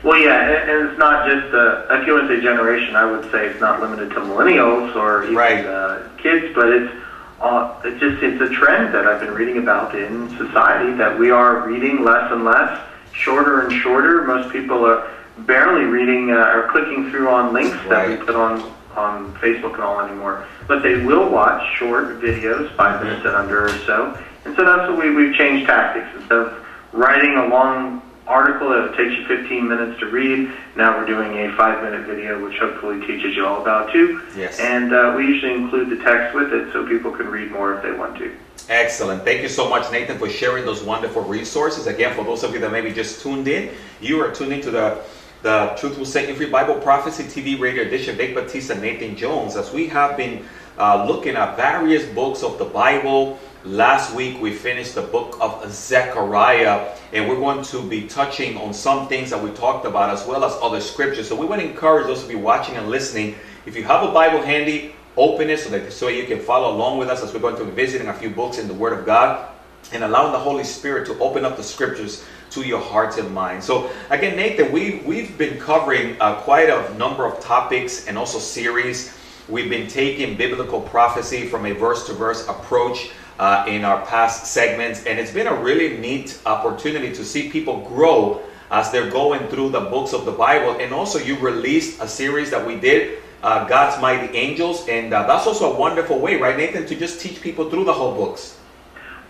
Well, 0.02 0.18
yeah, 0.18 0.62
and 0.62 0.88
it's 0.88 0.98
not 0.98 1.26
just 1.28 1.52
uh, 1.52 1.86
if 1.90 2.06
you 2.06 2.14
want 2.14 2.28
to 2.28 2.36
say 2.36 2.42
generation, 2.42 2.94
I 2.94 3.04
would 3.04 3.30
say 3.32 3.46
it's 3.46 3.60
not 3.60 3.80
limited 3.80 4.10
to 4.10 4.20
millennials 4.20 4.94
or 4.94 5.24
even 5.24 5.34
right. 5.34 5.66
uh, 5.66 6.08
kids, 6.18 6.54
but 6.54 6.68
it's 6.68 6.92
uh, 7.40 7.80
it's 7.84 8.00
just 8.00 8.22
it's 8.22 8.40
a 8.40 8.48
trend 8.54 8.94
that 8.94 9.06
I've 9.06 9.20
been 9.20 9.34
reading 9.34 9.58
about 9.58 9.96
in 9.96 10.28
society 10.36 10.92
that 10.94 11.18
we 11.18 11.30
are 11.30 11.66
reading 11.68 12.04
less 12.04 12.30
and 12.32 12.44
less 12.44 12.80
shorter 13.18 13.62
and 13.62 13.72
shorter. 13.82 14.22
Most 14.22 14.52
people 14.52 14.84
are 14.86 15.10
barely 15.38 15.84
reading 15.84 16.30
uh, 16.30 16.52
or 16.54 16.68
clicking 16.70 17.10
through 17.10 17.28
on 17.28 17.52
links 17.52 17.76
right. 17.76 17.88
that 17.88 18.08
we 18.08 18.16
put 18.24 18.34
on 18.34 18.78
on 18.96 19.32
Facebook 19.34 19.74
and 19.74 19.82
all 19.82 20.00
anymore. 20.00 20.46
But 20.66 20.82
they 20.82 21.04
will 21.04 21.30
watch 21.30 21.62
short 21.76 22.20
videos, 22.20 22.74
5 22.74 22.76
mm-hmm. 22.76 23.04
minutes 23.04 23.26
and 23.26 23.36
under 23.36 23.66
or 23.66 23.78
so. 23.86 24.18
And 24.44 24.56
so 24.56 24.64
that's 24.64 24.90
what 24.90 24.98
we, 24.98 25.14
we've 25.14 25.34
changed 25.34 25.66
tactics. 25.66 26.08
Instead 26.16 26.38
of 26.38 26.66
writing 26.92 27.36
a 27.36 27.46
long 27.46 28.02
article 28.26 28.68
that 28.70 28.96
takes 28.96 29.16
you 29.16 29.24
15 29.26 29.68
minutes 29.68 29.98
to 30.00 30.06
read, 30.06 30.50
now 30.76 30.98
we're 30.98 31.06
doing 31.06 31.32
a 31.38 31.56
five 31.56 31.82
minute 31.82 32.06
video, 32.06 32.44
which 32.44 32.58
hopefully 32.58 33.00
teaches 33.06 33.34
you 33.36 33.46
all 33.46 33.62
about 33.62 33.92
too. 33.92 34.22
Yes. 34.36 34.58
And 34.58 34.92
uh, 34.92 35.14
we 35.16 35.26
usually 35.26 35.54
include 35.54 35.90
the 35.90 36.02
text 36.02 36.34
with 36.34 36.52
it 36.52 36.72
so 36.72 36.86
people 36.86 37.12
can 37.12 37.28
read 37.28 37.50
more 37.50 37.74
if 37.74 37.82
they 37.82 37.92
want 37.92 38.18
to. 38.18 38.34
Excellent. 38.68 39.24
Thank 39.24 39.40
you 39.40 39.48
so 39.48 39.66
much, 39.66 39.90
Nathan, 39.90 40.18
for 40.18 40.28
sharing 40.28 40.66
those 40.66 40.82
wonderful 40.82 41.22
resources. 41.22 41.86
Again, 41.86 42.14
for 42.14 42.22
those 42.22 42.44
of 42.44 42.52
you 42.52 42.60
that 42.60 42.70
maybe 42.70 42.92
just 42.92 43.22
tuned 43.22 43.48
in, 43.48 43.70
you 44.00 44.20
are 44.22 44.30
tuned 44.30 44.52
into 44.52 44.70
the 44.70 45.02
the 45.40 45.74
Truth 45.78 45.96
Will 45.98 46.04
Set 46.04 46.28
You 46.28 46.34
Free 46.34 46.50
Bible 46.50 46.74
Prophecy 46.74 47.22
TV 47.22 47.58
radio 47.58 47.84
edition. 47.84 48.18
Dave 48.18 48.34
Batista, 48.34 48.74
Nathan 48.74 49.16
Jones, 49.16 49.56
as 49.56 49.72
we 49.72 49.86
have 49.86 50.16
been 50.16 50.44
uh, 50.76 51.06
looking 51.06 51.36
at 51.36 51.56
various 51.56 52.04
books 52.12 52.42
of 52.42 52.58
the 52.58 52.64
Bible. 52.64 53.38
Last 53.64 54.14
week 54.14 54.40
we 54.40 54.52
finished 54.52 54.96
the 54.96 55.02
book 55.02 55.38
of 55.40 55.70
Zechariah, 55.72 56.92
and 57.12 57.28
we're 57.28 57.36
going 57.36 57.62
to 57.64 57.82
be 57.88 58.06
touching 58.06 58.56
on 58.58 58.74
some 58.74 59.08
things 59.08 59.30
that 59.30 59.42
we 59.42 59.50
talked 59.52 59.86
about 59.86 60.10
as 60.10 60.26
well 60.26 60.44
as 60.44 60.58
other 60.60 60.80
scriptures. 60.80 61.28
So 61.28 61.36
we 61.36 61.46
want 61.46 61.62
to 61.62 61.68
encourage 61.68 62.06
those 62.06 62.22
of 62.22 62.30
you 62.30 62.38
watching 62.38 62.76
and 62.76 62.88
listening. 62.88 63.36
If 63.64 63.76
you 63.76 63.84
have 63.84 64.02
a 64.02 64.12
Bible 64.12 64.42
handy, 64.42 64.94
open 65.18 65.50
it 65.50 65.58
so 65.58 65.70
that 65.70 65.92
so 65.92 66.08
you 66.08 66.24
can 66.24 66.40
follow 66.40 66.74
along 66.74 66.98
with 66.98 67.08
us 67.08 67.22
as 67.22 67.34
we're 67.34 67.40
going 67.40 67.56
to 67.56 67.64
be 67.64 67.72
visiting 67.72 68.08
a 68.08 68.14
few 68.14 68.30
books 68.30 68.58
in 68.58 68.68
the 68.68 68.74
Word 68.74 68.98
of 68.98 69.04
God 69.04 69.50
and 69.92 70.04
allowing 70.04 70.32
the 70.32 70.38
Holy 70.38 70.64
Spirit 70.64 71.06
to 71.06 71.18
open 71.18 71.44
up 71.44 71.56
the 71.56 71.62
scriptures 71.62 72.24
to 72.50 72.62
your 72.62 72.80
hearts 72.80 73.18
and 73.18 73.32
minds. 73.34 73.66
So 73.66 73.90
again, 74.10 74.36
Nathan, 74.36 74.72
we 74.72 75.02
we've 75.04 75.36
been 75.36 75.58
covering 75.58 76.16
uh, 76.20 76.36
quite 76.36 76.68
a 76.70 76.94
number 76.94 77.26
of 77.26 77.40
topics 77.40 78.06
and 78.06 78.16
also 78.16 78.38
series. 78.38 79.14
We've 79.48 79.70
been 79.70 79.88
taking 79.88 80.36
biblical 80.36 80.80
prophecy 80.80 81.48
from 81.48 81.66
a 81.66 81.72
verse 81.72 82.06
to 82.06 82.12
verse 82.12 82.46
approach 82.48 83.10
uh, 83.38 83.64
in 83.66 83.84
our 83.84 84.04
past 84.06 84.46
segments, 84.52 85.04
and 85.06 85.18
it's 85.18 85.32
been 85.32 85.46
a 85.46 85.54
really 85.54 85.96
neat 85.98 86.38
opportunity 86.44 87.12
to 87.14 87.24
see 87.24 87.48
people 87.48 87.80
grow 87.88 88.42
as 88.70 88.90
they're 88.90 89.10
going 89.10 89.48
through 89.48 89.70
the 89.70 89.80
books 89.80 90.12
of 90.12 90.26
the 90.26 90.32
Bible. 90.32 90.76
And 90.80 90.92
also, 90.92 91.18
you 91.18 91.38
released 91.38 92.00
a 92.02 92.08
series 92.08 92.50
that 92.50 92.66
we 92.66 92.76
did 92.76 93.22
uh, 93.42 93.66
God's 93.66 94.00
Mighty 94.00 94.36
Angels, 94.36 94.86
and 94.88 95.12
uh, 95.12 95.26
that's 95.26 95.46
also 95.46 95.74
a 95.74 95.78
wonderful 95.78 96.18
way, 96.18 96.36
right, 96.36 96.56
Nathan, 96.56 96.86
to 96.86 96.96
just 96.96 97.20
teach 97.20 97.40
people 97.40 97.70
through 97.70 97.84
the 97.84 97.92
whole 97.92 98.14
books. 98.14 98.58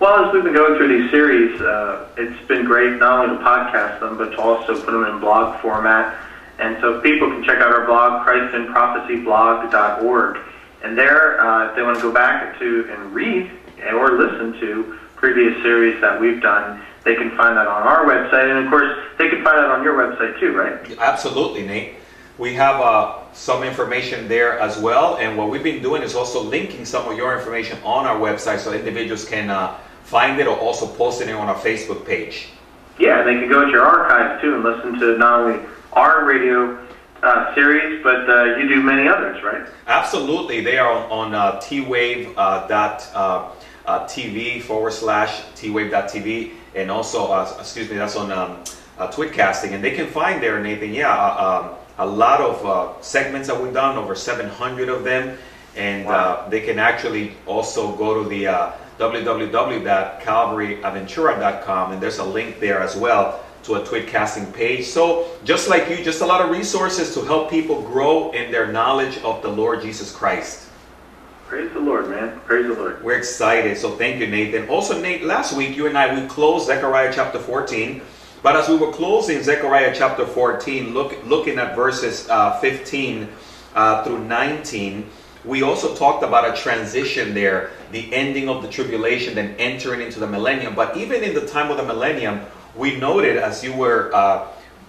Well, 0.01 0.25
as 0.25 0.33
we've 0.33 0.45
been 0.45 0.55
going 0.55 0.77
through 0.77 1.03
these 1.03 1.11
series, 1.11 1.61
uh, 1.61 2.07
it's 2.17 2.47
been 2.47 2.65
great 2.65 2.99
not 2.99 3.25
only 3.25 3.37
to 3.37 3.45
podcast 3.45 4.01
them, 4.01 4.17
but 4.17 4.31
to 4.31 4.41
also 4.41 4.81
put 4.81 4.93
them 4.93 5.05
in 5.05 5.19
blog 5.19 5.61
format. 5.61 6.17
And 6.61 6.77
so 6.81 7.01
people 7.01 7.29
can 7.29 7.43
check 7.45 7.59
out 7.59 7.73
our 7.73 7.85
blog, 7.85 8.27
christinprophecyblog.org. 8.27 10.39
And 10.85 10.97
there, 10.97 11.41
uh, 11.41 11.71
if 11.71 11.77
they 11.77 11.83
want 11.83 11.97
to 11.97 12.03
go 12.03 12.13
back 12.13 12.59
to 12.61 12.89
and 12.93 13.13
read 13.13 13.51
or 13.93 14.13
listen 14.13 14.53
to 14.61 14.99
previous 15.17 15.61
series 15.63 16.01
that 16.01 16.21
we've 16.21 16.41
done, 16.41 16.81
they 17.05 17.17
can 17.17 17.37
find 17.37 17.57
that 17.57 17.67
on 17.67 17.83
our 17.83 18.05
website. 18.05 18.51
And 18.51 18.65
of 18.65 18.71
course, 18.71 18.97
they 19.19 19.29
can 19.29 19.43
find 19.43 19.59
that 19.59 19.71
on 19.71 19.83
your 19.83 19.95
website 19.95 20.39
too, 20.39 20.57
right? 20.57 20.97
Absolutely, 20.99 21.67
Nate. 21.67 21.95
We 22.39 22.55
have 22.55 22.81
uh, 22.81 23.19
some 23.33 23.65
information 23.65 24.29
there 24.29 24.59
as 24.61 24.79
well. 24.79 25.17
And 25.17 25.37
what 25.37 25.51
we've 25.51 25.63
been 25.63 25.83
doing 25.83 26.03
is 26.03 26.15
also 26.15 26.43
linking 26.43 26.85
some 26.85 27.09
of 27.09 27.17
your 27.17 27.37
information 27.37 27.79
on 27.83 28.07
our 28.07 28.17
website 28.17 28.61
so 28.61 28.73
individuals 28.73 29.25
can 29.25 29.51
uh, 29.51 29.77
find 30.05 30.41
it 30.41 30.47
or 30.47 30.57
also 30.57 30.87
post 30.87 31.21
it 31.21 31.29
on 31.31 31.49
our 31.49 31.57
Facebook 31.57 32.07
page. 32.07 32.49
Yeah, 32.99 33.23
they 33.23 33.35
can 33.35 33.49
go 33.49 33.65
to 33.65 33.71
your 33.71 33.85
archives 33.85 34.41
too 34.41 34.55
and 34.55 34.63
listen 34.63 34.99
to 35.01 35.19
not 35.19 35.41
only 35.41 35.67
our 35.93 36.25
radio 36.25 36.79
uh, 37.23 37.55
series, 37.55 38.03
but 38.03 38.31
uh, 38.31 38.57
you 38.57 38.69
do 38.69 38.83
many 38.83 39.09
others, 39.09 39.43
right? 39.43 39.67
Absolutely. 39.89 40.61
They 40.61 40.79
are 40.79 40.93
on, 40.93 41.11
on 41.11 41.35
uh, 41.35 41.61
twave 41.61 42.33
uh, 42.37 42.67
dot 42.69 43.09
uh, 43.15 43.51
uh, 43.87 44.61
forward 44.61 44.93
slash 44.93 45.43
twave.tv 45.57 46.53
and 46.75 46.91
also, 46.91 47.33
uh, 47.33 47.57
excuse 47.59 47.91
me, 47.91 47.97
that's 47.97 48.17
on 48.17 48.31
um, 48.31 48.63
uh, 48.99 49.09
Twitcasting. 49.09 49.73
And 49.73 49.83
they 49.83 49.93
can 49.93 50.07
find 50.07 50.43
there, 50.43 50.61
Nathan, 50.63 50.93
yeah, 50.93 51.13
uh, 51.13 51.71
um, 51.71 51.78
a 51.99 52.07
lot 52.07 52.41
of 52.41 52.65
uh, 52.65 52.99
segments 53.03 53.49
that 53.49 53.61
we've 53.61 53.75
done, 53.75 53.99
over 53.99 54.15
700 54.15 54.89
of 54.89 55.05
them. 55.05 55.37
And 55.77 56.07
uh, 56.07 56.49
they 56.49 56.61
can 56.61 56.79
actually 56.79 57.35
also 57.47 57.95
go 57.97 58.23
to 58.23 58.29
the 58.29 58.47
uh, 58.49 58.73
www.calvaryaventura.com 58.99 61.93
and 61.93 62.03
there's 62.03 62.19
a 62.19 62.25
link 62.25 62.59
there 62.59 62.81
as 62.81 62.97
well 62.97 63.45
to 63.65 63.75
a 63.77 63.81
Twitcasting 63.81 64.53
page. 64.53 64.85
So 64.87 65.29
just 65.45 65.69
like 65.69 65.89
you, 65.89 66.03
just 66.03 66.21
a 66.21 66.27
lot 66.27 66.41
of 66.41 66.51
resources 66.51 67.15
to 67.15 67.23
help 67.23 67.49
people 67.51 67.83
grow 67.83 68.33
in 68.33 68.51
their 68.51 68.73
knowledge 68.73 69.19
of 69.19 69.41
the 69.43 69.49
Lord 69.49 69.83
Jesus 69.83 70.11
Christ. 70.11 70.65
Praise 71.47 71.73
the 71.73 71.81
Lord, 71.81 72.09
man. 72.09 72.41
Praise 72.41 72.67
the 72.67 72.75
Lord. 72.75 73.03
We're 73.03 73.17
excited. 73.17 73.79
So 73.79 73.97
thank 73.97 74.21
you, 74.21 74.27
Nathan. 74.27 74.69
Also, 74.69 75.01
Nate, 75.01 75.25
last 75.25 75.57
week 75.57 75.77
you 75.77 75.87
and 75.87 75.97
I, 75.97 76.21
we 76.21 76.27
closed 76.27 76.67
Zechariah 76.67 77.13
chapter 77.15 77.39
14. 77.39 78.03
But 78.43 78.55
as 78.55 78.69
we 78.69 78.77
were 78.77 78.93
closing 78.93 79.43
Zechariah 79.43 79.93
chapter 79.95 80.25
14, 80.25 80.95
look, 80.95 81.17
looking 81.27 81.59
at 81.59 81.75
verses 81.75 82.29
uh, 82.29 82.59
15 82.61 83.29
uh, 83.75 84.05
through 84.05 84.25
19, 84.25 85.09
we 85.45 85.63
also 85.63 85.95
talked 85.95 86.23
about 86.23 86.49
a 86.49 86.61
transition 86.61 87.35
there, 87.35 87.71
the 87.91 88.13
ending 88.13 88.49
of 88.49 88.63
the 88.63 88.69
tribulation, 88.69 89.35
then 89.35 89.57
entering 89.59 90.03
into 90.03 90.21
the 90.21 90.27
millennium. 90.27 90.75
But 90.75 90.97
even 90.97 91.25
in 91.25 91.35
the 91.35 91.47
time 91.47 91.71
of 91.71 91.79
the 91.79 91.85
millennium, 91.85 92.43
we 92.77 92.97
noted, 92.97 93.39
as 93.39 93.65
you 93.65 93.73
were 93.73 94.15
uh, 94.15 94.47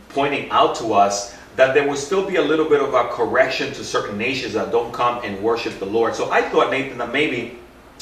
pointing 0.10 0.50
out 0.51 0.75
to 0.75 0.94
us, 0.94 1.36
that 1.56 1.74
there 1.74 1.88
will 1.88 1.96
still 1.96 2.27
be 2.27 2.36
a 2.36 2.41
little 2.41 2.70
bit 2.70 2.82
of 2.82 2.94
a 2.94 3.10
correction 3.10 3.74
to 3.74 3.84
certain 3.84 4.18
nations 4.18 4.53
that 4.53 4.72
don't 4.72 4.94
come 4.94 5.22
and 5.24 5.41
worship 5.41 5.77
the 5.79 5.86
Lord. 5.86 6.15
So 6.15 6.32
I 6.32 6.41
thought, 6.41 6.72
Nathan, 6.72 7.00
that 7.00 7.12
maybe 7.12 7.60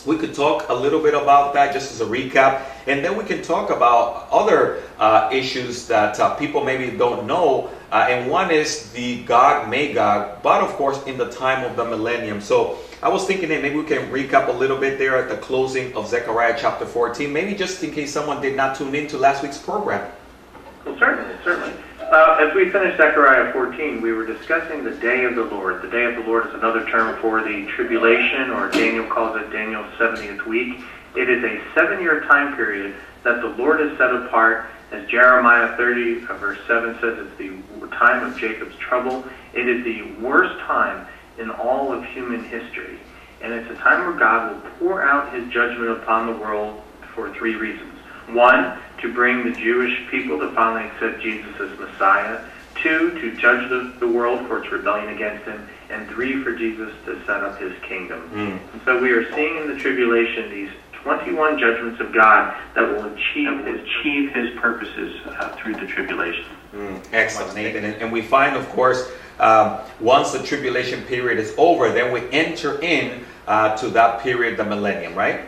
we 0.08 0.18
could 0.18 0.34
talk 0.34 0.70
a 0.70 0.74
little 0.74 1.02
bit 1.02 1.14
about 1.14 1.54
that 1.54 1.74
just 1.74 1.92
as 1.92 2.00
a 2.00 2.06
recap, 2.06 2.64
and 2.88 3.04
then 3.04 3.18
we 3.18 3.26
can 3.26 3.42
talk 3.42 3.70
about 3.70 4.28
other 4.32 4.82
uh, 4.98 5.30
issues 5.32 5.86
that 5.88 6.18
uh, 6.20 6.34
people 6.36 6.64
maybe 6.64 6.98
don't 6.98 7.28
know. 7.28 7.70
Uh, 7.92 8.08
and 8.10 8.32
one 8.32 8.50
is 8.50 8.92
the 8.94 9.24
Gog 9.24 9.70
Magog, 9.70 10.42
but 10.42 10.62
of 10.62 10.70
course 10.72 11.06
in 11.06 11.18
the 11.18 11.30
time 11.32 11.64
of 11.64 11.76
the 11.76 11.84
millennium. 11.86 12.42
So 12.42 12.80
I 13.04 13.10
was 13.10 13.26
thinking 13.26 13.50
that 13.50 13.62
maybe 13.62 13.76
we 13.76 13.84
can 13.84 14.10
recap 14.10 14.48
a 14.48 14.52
little 14.52 14.78
bit 14.78 14.98
there 14.98 15.18
at 15.18 15.30
the 15.30 15.38
closing 15.38 15.94
of 15.96 16.08
Zechariah 16.08 16.58
chapter 16.58 16.86
14, 16.86 17.32
maybe 17.32 17.54
just 17.54 17.84
in 17.84 17.92
case 17.92 18.12
someone 18.12 18.42
did 18.42 18.56
not 18.56 18.78
tune 18.78 18.96
into 18.96 19.18
last 19.18 19.44
week's 19.44 19.58
program. 19.58 20.10
Uh, 22.18 22.36
as 22.40 22.56
we 22.56 22.68
finished 22.72 22.98
Zechariah 22.98 23.54
14, 23.54 24.02
we 24.02 24.12
were 24.12 24.26
discussing 24.26 24.84
the 24.84 24.90
day 24.90 25.24
of 25.26 25.36
the 25.36 25.44
Lord. 25.44 25.84
The 25.84 25.88
day 25.88 26.04
of 26.06 26.16
the 26.16 26.24
Lord 26.24 26.48
is 26.48 26.54
another 26.56 26.84
term 26.90 27.16
for 27.22 27.44
the 27.44 27.68
tribulation, 27.68 28.50
or 28.50 28.72
Daniel 28.72 29.06
calls 29.06 29.40
it 29.40 29.52
Daniel's 29.52 29.94
70th 30.00 30.44
week. 30.48 30.80
It 31.16 31.30
is 31.30 31.44
a 31.44 31.62
seven 31.76 32.02
year 32.02 32.22
time 32.22 32.56
period 32.56 32.96
that 33.22 33.42
the 33.42 33.50
Lord 33.50 33.82
has 33.82 33.96
set 34.00 34.16
apart. 34.16 34.66
As 34.92 35.08
Jeremiah 35.08 35.78
30, 35.78 36.26
uh, 36.26 36.34
verse 36.40 36.58
7 36.66 36.98
says, 37.00 37.20
it's 37.20 37.38
the 37.38 37.88
time 37.90 38.26
of 38.26 38.36
Jacob's 38.36 38.78
trouble. 38.78 39.24
It 39.54 39.70
is 39.70 39.84
the 39.84 40.20
worst 40.20 40.60
time 40.62 41.06
in 41.38 41.52
all 41.52 41.94
of 41.94 42.04
human 42.04 42.44
history. 42.46 42.98
And 43.44 43.54
it's 43.54 43.70
a 43.70 43.76
time 43.76 44.08
where 44.08 44.18
God 44.18 44.54
will 44.54 44.72
pour 44.80 45.04
out 45.04 45.36
his 45.36 45.48
judgment 45.54 45.92
upon 45.92 46.26
the 46.26 46.42
world 46.42 46.82
for 47.14 47.32
three 47.36 47.54
reasons. 47.54 47.97
One, 48.28 48.78
to 49.02 49.14
bring 49.14 49.44
the 49.44 49.58
Jewish 49.58 50.10
people 50.10 50.40
to 50.40 50.52
finally 50.54 50.90
accept 50.90 51.22
Jesus 51.22 51.54
as 51.60 51.78
Messiah. 51.80 52.44
Two, 52.76 53.12
to 53.20 53.36
judge 53.38 53.70
the, 53.70 53.94
the 54.00 54.08
world 54.08 54.46
for 54.48 54.62
its 54.62 54.72
rebellion 54.72 55.10
against 55.10 55.46
him. 55.46 55.68
And 55.90 56.08
three, 56.10 56.44
for 56.44 56.56
Jesus 56.56 56.94
to 57.06 57.20
set 57.26 57.44
up 57.44 57.60
his 57.60 57.74
kingdom. 57.84 58.30
Mm. 58.34 58.86
So 58.86 59.02
we 59.02 59.12
are 59.12 59.34
seeing 59.34 59.58
in 59.58 59.68
the 59.68 59.78
tribulation 59.78 60.52
these 60.52 60.70
21 61.04 61.58
judgments 61.58 62.02
of 62.02 62.14
God 62.14 62.56
that 62.76 62.82
will 62.82 63.06
achieve, 63.06 63.66
achieve 63.66 64.34
his 64.34 64.60
purposes 64.60 65.16
uh, 65.26 65.56
through 65.56 65.76
the 65.76 65.88
tribulation. 65.88 66.46
Mm, 66.74 67.02
excellent, 67.14 67.56
Nathan. 67.56 67.86
And, 67.86 67.96
and 67.96 68.12
we 68.12 68.22
find, 68.22 68.58
of 68.58 68.68
course, 68.70 69.10
um, 69.40 69.80
once 70.00 70.32
the 70.32 70.44
tribulation 70.44 71.02
period 71.04 71.40
is 71.40 71.54
over, 71.58 71.92
then 71.92 72.12
we 72.12 72.30
enter 72.32 72.82
in 72.82 73.24
uh, 73.48 73.78
to 73.78 73.90
that 73.90 74.22
period, 74.22 74.58
the 74.58 74.66
millennium, 74.66 75.16
right? 75.16 75.46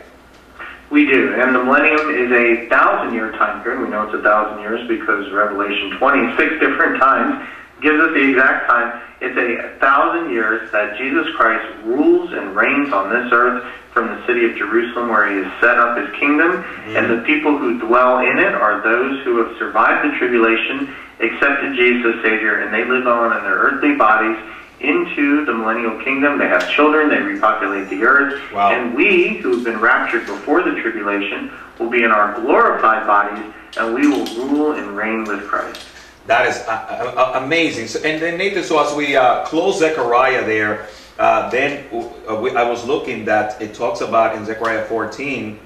We 0.91 1.05
do, 1.05 1.35
and 1.37 1.55
the 1.55 1.63
millennium 1.63 2.09
is 2.09 2.31
a 2.31 2.67
thousand 2.67 3.13
year 3.13 3.31
time 3.33 3.61
period. 3.61 3.81
We 3.81 3.89
know 3.89 4.09
it's 4.09 4.15
a 4.15 4.23
thousand 4.23 4.61
years 4.61 4.87
because 4.87 5.31
Revelation 5.31 5.97
26 5.97 6.37
different 6.59 6.99
times 6.99 7.47
gives 7.81 8.01
us 8.01 8.09
the 8.13 8.29
exact 8.29 8.67
time. 8.67 9.01
It's 9.21 9.37
a 9.37 9.77
thousand 9.79 10.31
years 10.31 10.71
that 10.71 10.97
Jesus 10.97 11.27
Christ 11.35 11.65
rules 11.83 12.33
and 12.33 12.55
reigns 12.55 12.91
on 12.91 13.09
this 13.09 13.31
earth 13.31 13.63
from 13.93 14.07
the 14.07 14.25
city 14.25 14.45
of 14.45 14.55
Jerusalem 14.55 15.09
where 15.09 15.29
he 15.29 15.43
has 15.43 15.61
set 15.61 15.77
up 15.77 15.97
his 15.97 16.09
kingdom. 16.19 16.51
Mm-hmm. 16.51 16.95
And 16.95 17.19
the 17.19 17.23
people 17.23 17.57
who 17.57 17.79
dwell 17.79 18.19
in 18.19 18.39
it 18.39 18.53
are 18.53 18.81
those 18.81 19.23
who 19.23 19.37
have 19.45 19.57
survived 19.57 20.09
the 20.09 20.17
tribulation, 20.17 20.89
accepted 21.19 21.75
Jesus 21.75 22.15
as 22.15 22.23
Savior, 22.23 22.61
and 22.61 22.73
they 22.73 22.85
live 22.85 23.05
on 23.07 23.37
in 23.37 23.43
their 23.43 23.57
earthly 23.57 23.95
bodies 23.95 24.37
into 24.81 25.45
the 25.45 25.53
millennial 25.53 26.01
kingdom. 26.03 26.37
They 26.37 26.47
have 26.47 26.69
children, 26.69 27.09
they 27.09 27.19
repopulate 27.19 27.89
the 27.89 28.03
earth. 28.03 28.41
Wow. 28.53 28.71
And 28.71 28.95
we, 28.95 29.37
who 29.37 29.55
have 29.55 29.63
been 29.63 29.79
raptured 29.79 30.25
before 30.25 30.63
the 30.63 30.79
tribulation, 30.81 31.51
will 31.77 31.89
be 31.89 32.03
in 32.03 32.11
our 32.11 32.39
glorified 32.39 33.05
bodies, 33.07 33.53
and 33.77 33.93
we 33.93 34.07
will 34.07 34.25
rule 34.47 34.73
and 34.73 34.95
reign 34.95 35.23
with 35.23 35.47
Christ. 35.47 35.81
That 36.27 36.47
is 36.47 36.57
uh, 36.67 37.13
uh, 37.17 37.43
amazing. 37.43 37.87
So, 37.87 37.99
and 38.03 38.21
then 38.21 38.37
Nathan, 38.37 38.63
so 38.63 38.79
as 38.85 38.95
we 38.95 39.15
uh, 39.15 39.45
close 39.45 39.79
Zechariah 39.79 40.45
there, 40.45 40.87
uh, 41.17 41.49
then 41.49 41.85
uh, 41.91 42.35
we, 42.35 42.55
I 42.55 42.63
was 42.69 42.85
looking 42.85 43.25
that 43.25 43.61
it 43.61 43.73
talks 43.73 44.01
about 44.01 44.35
in 44.35 44.45
Zechariah 44.45 44.85
14, 44.85 45.59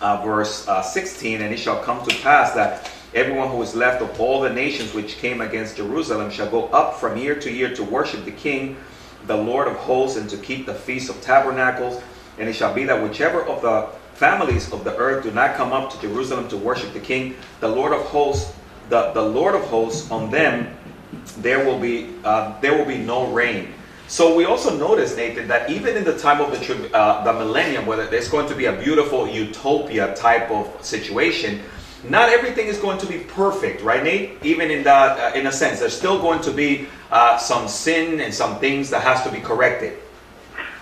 uh, 0.00 0.22
verse 0.24 0.68
16, 0.92 1.40
and 1.40 1.54
it 1.54 1.58
shall 1.58 1.80
come 1.82 2.04
to 2.06 2.14
pass 2.16 2.52
that 2.54 2.90
everyone 3.14 3.50
who 3.50 3.62
is 3.62 3.74
left 3.74 4.02
of 4.02 4.20
all 4.20 4.40
the 4.40 4.50
nations 4.50 4.94
which 4.94 5.18
came 5.18 5.40
against 5.40 5.76
Jerusalem 5.76 6.30
shall 6.30 6.50
go 6.50 6.66
up 6.68 6.98
from 6.98 7.16
year 7.16 7.34
to 7.40 7.50
year 7.50 7.74
to 7.74 7.84
worship 7.84 8.24
the 8.24 8.32
King, 8.32 8.76
the 9.26 9.36
Lord 9.36 9.68
of 9.68 9.76
hosts, 9.76 10.16
and 10.16 10.28
to 10.30 10.36
keep 10.36 10.66
the 10.66 10.74
feast 10.74 11.10
of 11.10 11.20
tabernacles. 11.20 12.02
And 12.38 12.48
it 12.48 12.54
shall 12.54 12.74
be 12.74 12.84
that 12.84 13.02
whichever 13.02 13.44
of 13.44 13.62
the 13.62 13.88
families 14.14 14.72
of 14.72 14.84
the 14.84 14.96
earth 14.96 15.24
do 15.24 15.30
not 15.30 15.56
come 15.56 15.72
up 15.72 15.92
to 15.92 16.00
Jerusalem 16.00 16.48
to 16.48 16.56
worship 16.56 16.92
the 16.92 17.00
King, 17.00 17.36
the 17.60 17.68
Lord 17.68 17.92
of 17.92 18.02
hosts, 18.06 18.52
the, 18.88 19.12
the 19.12 19.22
Lord 19.22 19.54
of 19.54 19.62
hosts 19.62 20.10
on 20.10 20.30
them, 20.30 20.74
there 21.38 21.64
will 21.64 21.78
be 21.78 22.14
uh, 22.24 22.58
there 22.60 22.76
will 22.76 22.86
be 22.86 22.98
no 22.98 23.26
rain. 23.32 23.74
So 24.08 24.36
we 24.36 24.44
also 24.44 24.76
notice, 24.76 25.16
Nathan, 25.16 25.48
that 25.48 25.70
even 25.70 25.96
in 25.96 26.04
the 26.04 26.18
time 26.18 26.40
of 26.40 26.50
the 26.50 26.96
uh, 26.96 27.24
the 27.24 27.32
millennium, 27.32 27.86
whether 27.86 28.06
there's 28.06 28.28
going 28.28 28.48
to 28.48 28.54
be 28.54 28.66
a 28.66 28.72
beautiful 28.72 29.28
utopia 29.28 30.14
type 30.14 30.50
of 30.50 30.84
situation, 30.84 31.60
not 32.08 32.28
everything 32.28 32.66
is 32.66 32.78
going 32.78 32.98
to 32.98 33.06
be 33.06 33.18
perfect, 33.18 33.82
right, 33.82 34.02
Nate? 34.02 34.42
Even 34.42 34.70
in 34.70 34.82
that, 34.84 35.34
uh, 35.34 35.38
in 35.38 35.46
a 35.46 35.52
sense, 35.52 35.80
there's 35.80 35.96
still 35.96 36.18
going 36.20 36.40
to 36.42 36.50
be 36.50 36.88
uh, 37.10 37.38
some 37.38 37.68
sin 37.68 38.20
and 38.20 38.34
some 38.34 38.58
things 38.58 38.90
that 38.90 39.02
has 39.02 39.22
to 39.22 39.30
be 39.30 39.40
corrected. 39.40 39.98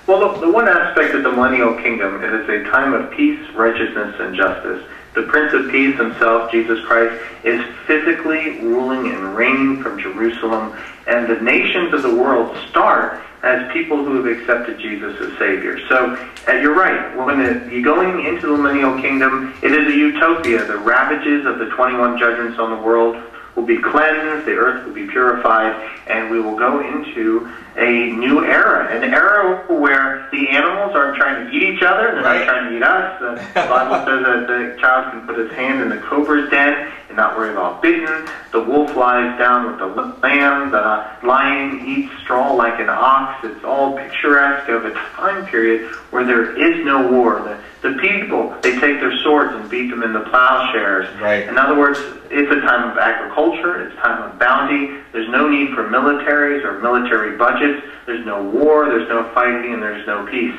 Well, 0.07 0.33
the, 0.33 0.47
the 0.47 0.51
one 0.51 0.67
aspect 0.67 1.15
of 1.15 1.23
the 1.23 1.31
millennial 1.31 1.75
kingdom 1.75 2.25
is 2.25 2.41
it's 2.41 2.49
a 2.49 2.71
time 2.71 2.95
of 2.95 3.11
peace, 3.13 3.41
righteousness, 3.55 4.17
and 4.19 4.35
justice. 4.35 4.83
The 5.15 5.23
Prince 5.23 5.53
of 5.55 5.71
Peace 5.71 5.97
himself, 5.97 6.53
Jesus 6.53 6.85
Christ, 6.87 7.21
is 7.43 7.61
physically 7.87 8.61
ruling 8.61 9.13
and 9.13 9.35
reigning 9.35 9.83
from 9.83 9.99
Jerusalem, 9.99 10.77
and 11.09 11.29
the 11.29 11.41
nations 11.41 11.93
of 11.93 12.03
the 12.03 12.15
world 12.15 12.57
start 12.69 13.21
as 13.43 13.73
people 13.73 14.05
who 14.05 14.23
have 14.23 14.39
accepted 14.39 14.79
Jesus 14.79 15.19
as 15.21 15.37
Savior. 15.39 15.79
So 15.89 16.17
uh, 16.47 16.53
you're 16.53 16.75
right. 16.75 17.17
When 17.17 17.41
it, 17.41 17.73
you're 17.73 17.83
going 17.83 18.25
into 18.27 18.49
the 18.49 18.57
millennial 18.57 19.01
kingdom, 19.01 19.55
it 19.63 19.73
is 19.73 19.93
a 19.93 19.97
utopia. 19.97 20.65
The 20.65 20.79
ravages 20.79 21.47
of 21.47 21.59
the 21.59 21.71
21 21.71 22.19
judgments 22.19 22.59
on 22.59 22.71
the 22.71 22.83
world 22.83 23.17
will 23.61 23.67
be 23.67 23.77
cleansed, 23.81 24.47
the 24.47 24.53
earth 24.53 24.87
will 24.87 24.95
be 24.95 25.07
purified, 25.07 25.75
and 26.07 26.31
we 26.31 26.41
will 26.41 26.57
go 26.57 26.81
into 26.81 27.49
a 27.77 28.13
new 28.13 28.43
era, 28.45 28.89
an 28.89 29.05
era 29.13 29.65
where 29.69 30.29
the 30.33 30.49
animals 30.49 30.95
aren't 30.97 31.17
trying 31.17 31.47
to 31.47 31.53
eat 31.55 31.63
each 31.63 31.83
other, 31.83 32.13
they're 32.15 32.23
Right. 32.23 32.47
not 32.47 32.47
trying 32.47 32.71
to 32.71 32.77
eat 32.77 32.83
us. 32.83 33.21
The 33.21 33.61
Bible 33.69 33.97
says 34.07 34.25
that 34.25 34.47
the 34.49 34.77
child 34.81 35.11
can 35.13 35.27
put 35.27 35.37
his 35.39 35.53
hand 35.53 35.83
in 35.83 35.89
the 35.91 35.99
cobra's 35.99 36.49
den 36.51 36.89
and 37.09 37.17
not 37.17 37.37
worry 37.37 37.51
about 37.51 37.83
bitten. 37.83 38.27
The 38.53 38.61
wolf 38.61 38.97
lies 38.97 39.39
down 39.39 39.67
with 39.67 39.79
the 39.79 39.87
lamb. 40.27 40.71
The 40.71 41.05
lion 41.27 41.87
eats 41.87 42.13
straw 42.23 42.53
like 42.55 42.81
an 42.81 42.89
ox. 42.89 43.45
It's 43.45 43.65
all 43.65 43.97
picturesque 43.97 44.69
of 44.69 44.85
a 44.87 44.93
time 44.93 45.47
period 45.47 45.91
where 46.11 46.25
there 46.25 46.57
is 46.57 46.85
no 46.85 47.07
war. 47.09 47.41
The, 47.45 47.59
the 47.83 47.93
people, 47.95 48.55
they 48.63 48.79
take 48.79 49.01
their 49.01 49.17
swords 49.19 49.55
and 49.55 49.71
beat 49.71 49.89
them 49.89 50.03
into 50.03 50.21
plowshares. 50.29 51.09
Right. 51.19 51.49
In 51.49 51.57
other 51.57 51.79
words, 51.79 51.99
it's 52.31 52.51
a 52.53 52.61
time 52.61 52.91
of 52.91 52.99
agriculture, 52.99 53.87
it's 53.87 53.95
a 53.95 54.01
time 54.01 54.31
of 54.31 54.39
bounty. 54.39 54.99
There's 55.13 55.31
no 55.31 55.49
need 55.49 55.75
for 55.75 55.89
militaries 55.89 56.63
or 56.63 56.79
military 56.81 57.39
budgets. 57.39 57.87
There's 58.05 58.25
no 58.27 58.43
war, 58.43 58.87
there's 58.87 59.09
no 59.09 59.25
fighting, 59.33 59.73
and 59.73 59.83
there's 59.83 60.07
no 60.07 60.27
peace. 60.27 60.59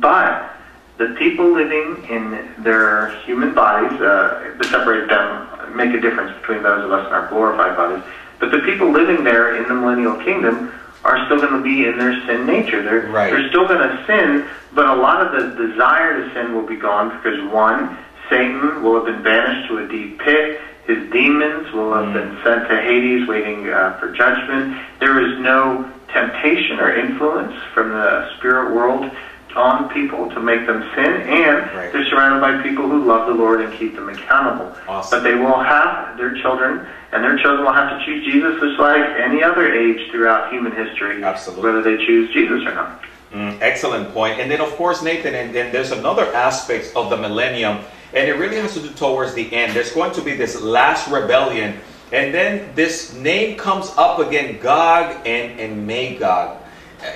But 0.00 0.50
the 0.96 1.14
people 1.18 1.52
living 1.52 2.02
in 2.08 2.62
their 2.62 3.10
human 3.20 3.52
bodies, 3.52 4.00
uh, 4.00 4.56
to 4.58 4.68
separate 4.68 5.08
them, 5.08 5.76
make 5.76 5.92
a 5.92 6.00
difference 6.00 6.34
between 6.40 6.62
those 6.62 6.84
of 6.84 6.92
us 6.92 7.04
and 7.04 7.14
our 7.14 7.28
glorified 7.28 7.76
bodies. 7.76 8.02
But 8.38 8.52
the 8.52 8.60
people 8.60 8.90
living 8.90 9.22
there 9.22 9.56
in 9.56 9.68
the 9.68 9.74
millennial 9.74 10.16
kingdom 10.24 10.72
are 11.04 11.24
still 11.26 11.38
going 11.38 11.52
to 11.52 11.62
be 11.62 11.86
in 11.86 11.98
their 11.98 12.14
sin 12.26 12.46
nature. 12.46 12.82
They're, 12.82 13.06
Right. 13.10 13.30
they're 13.30 13.48
still 13.50 13.68
going 13.68 13.86
to 13.86 14.04
sin, 14.06 14.46
but 14.72 14.86
a 14.88 14.94
lot 14.94 15.24
of 15.26 15.32
the 15.32 15.66
desire 15.68 16.20
to 16.24 16.32
sin 16.32 16.54
will 16.54 16.66
be 16.66 16.76
gone 16.76 17.14
because 17.16 17.40
one, 17.52 17.96
Satan 18.30 18.82
will 18.82 18.94
have 18.96 19.04
been 19.04 19.22
banished 19.22 19.68
to 19.68 19.78
a 19.84 19.88
deep 19.88 20.18
pit. 20.18 20.60
His 20.86 21.10
demons 21.10 21.72
will 21.72 21.92
have 21.94 22.12
been 22.12 22.36
sent 22.42 22.68
to 22.68 22.80
Hades, 22.80 23.28
waiting 23.28 23.68
uh, 23.68 23.98
for 23.98 24.12
judgment. 24.12 24.76
There 25.00 25.20
is 25.20 25.38
no 25.40 25.90
temptation 26.12 26.78
or 26.78 26.94
influence 26.94 27.54
from 27.74 27.90
the 27.90 28.30
spirit 28.36 28.74
world 28.74 29.10
on 29.56 29.88
people 29.90 30.28
to 30.30 30.40
make 30.40 30.66
them 30.66 30.82
sin, 30.94 31.04
and 31.22 31.70
Right. 31.76 31.92
they're 31.92 32.04
surrounded 32.06 32.40
by 32.40 32.62
people 32.62 32.88
who 32.88 33.04
love 33.04 33.26
the 33.26 33.34
Lord 33.34 33.60
and 33.60 33.72
keep 33.72 33.94
them 33.96 34.08
accountable. 34.08 34.72
Awesome. 34.88 35.18
But 35.18 35.24
they 35.24 35.34
will 35.34 35.58
have 35.58 36.16
their 36.18 36.34
children, 36.42 36.86
and 37.12 37.22
their 37.22 37.36
children 37.38 37.64
will 37.64 37.72
have 37.72 37.90
to 37.98 38.04
choose 38.04 38.24
Jesus 38.24 38.60
just 38.60 38.78
like 38.78 39.02
any 39.20 39.42
other 39.42 39.72
age 39.72 40.10
throughout 40.10 40.52
human 40.52 40.72
history, 40.72 41.22
Absolutely. 41.22 41.64
whether 41.64 41.82
they 41.82 42.04
choose 42.04 42.32
Jesus 42.32 42.62
or 42.66 42.74
not. 42.74 43.00
Mm, 43.32 43.58
excellent 43.60 44.12
point. 44.14 44.38
And 44.40 44.50
then, 44.50 44.60
of 44.60 44.70
course, 44.76 45.02
Nathan, 45.02 45.34
and 45.34 45.54
then 45.54 45.72
there's 45.72 45.90
another 45.90 46.32
aspect 46.34 46.92
of 46.94 47.10
the 47.10 47.16
millennium, 47.16 47.78
and 48.12 48.28
it 48.28 48.34
really 48.34 48.56
has 48.58 48.74
to 48.74 48.80
do 48.80 48.90
towards 48.90 49.34
the 49.34 49.52
end. 49.52 49.72
There's 49.72 49.92
going 49.92 50.12
to 50.12 50.20
be 50.22 50.34
this 50.36 50.60
last 50.60 51.10
rebellion, 51.10 51.74
and 52.12 52.32
then 52.32 52.70
this 52.76 53.12
name 53.14 53.56
comes 53.56 53.92
up 53.96 54.20
again 54.20 54.58
Gog 54.60 55.16
and, 55.26 55.58
and 55.58 55.84
Magog. 55.86 56.58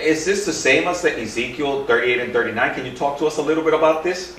Is 0.01 0.27
this 0.27 0.45
the 0.45 0.53
same 0.53 0.87
as 0.87 1.01
the 1.01 1.19
Ezekiel 1.19 1.87
38 1.87 2.21
and 2.21 2.33
39? 2.33 2.75
Can 2.75 2.85
you 2.85 2.93
talk 2.93 3.19
to 3.19 3.27
us 3.27 3.39
a 3.39 3.43
little 3.43 3.65
bit 3.65 3.73
about 3.73 4.05
this? 4.05 4.37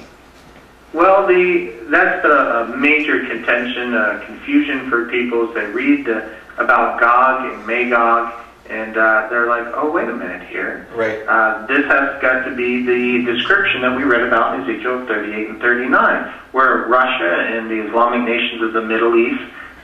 Well, 0.93 1.25
the 1.25 1.75
that's 1.89 2.21
the 2.23 2.33
uh, 2.33 2.75
major 2.77 3.25
contention, 3.25 3.93
uh, 3.93 4.23
confusion 4.25 4.89
for 4.89 5.09
people 5.09 5.47
as 5.47 5.55
they 5.55 5.65
read 5.65 6.05
the, 6.05 6.35
about 6.57 6.99
Gog 6.99 7.51
and 7.51 7.65
Magog, 7.65 8.33
and 8.69 8.97
uh, 8.97 9.27
they're 9.29 9.47
like, 9.47 9.67
"Oh, 9.75 9.91
wait 9.91 10.07
a 10.07 10.13
minute 10.13 10.47
here. 10.47 10.87
Right. 10.95 11.21
Uh, 11.27 11.65
this 11.67 11.85
has 11.85 12.21
got 12.21 12.45
to 12.45 12.55
be 12.55 12.85
the 12.85 13.31
description 13.31 13.81
that 13.81 13.95
we 13.95 14.03
read 14.03 14.23
about 14.23 14.55
in 14.55 14.61
Ezekiel 14.61 15.05
38 15.05 15.49
and 15.49 15.61
39, 15.61 16.33
where 16.53 16.87
Russia 16.87 17.55
and 17.55 17.69
the 17.69 17.87
Islamic 17.87 18.27
nations 18.27 18.63
of 18.63 18.73
the 18.73 18.81
Middle 18.81 19.15
East 19.15 19.43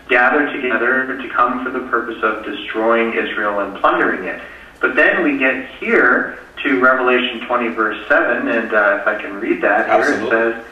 gather 0.09 0.51
together 0.53 1.17
to 1.21 1.29
come 1.29 1.63
for 1.63 1.71
the 1.71 1.87
purpose 1.87 2.21
of 2.23 2.45
destroying 2.45 3.13
Israel 3.13 3.59
and 3.59 3.77
plundering 3.79 4.25
it. 4.25 4.41
But 4.81 4.95
then 4.95 5.23
we 5.23 5.37
get 5.37 5.69
here 5.75 6.39
to 6.63 6.79
Revelation 6.79 7.45
20, 7.47 7.67
verse 7.69 8.07
7, 8.07 8.47
and 8.47 8.73
uh, 8.73 8.99
if 9.01 9.07
I 9.07 9.21
can 9.21 9.35
read 9.35 9.61
that 9.61 9.89
Absolutely. 9.89 10.29
here, 10.29 10.49
it 10.49 10.53
says, 10.53 10.65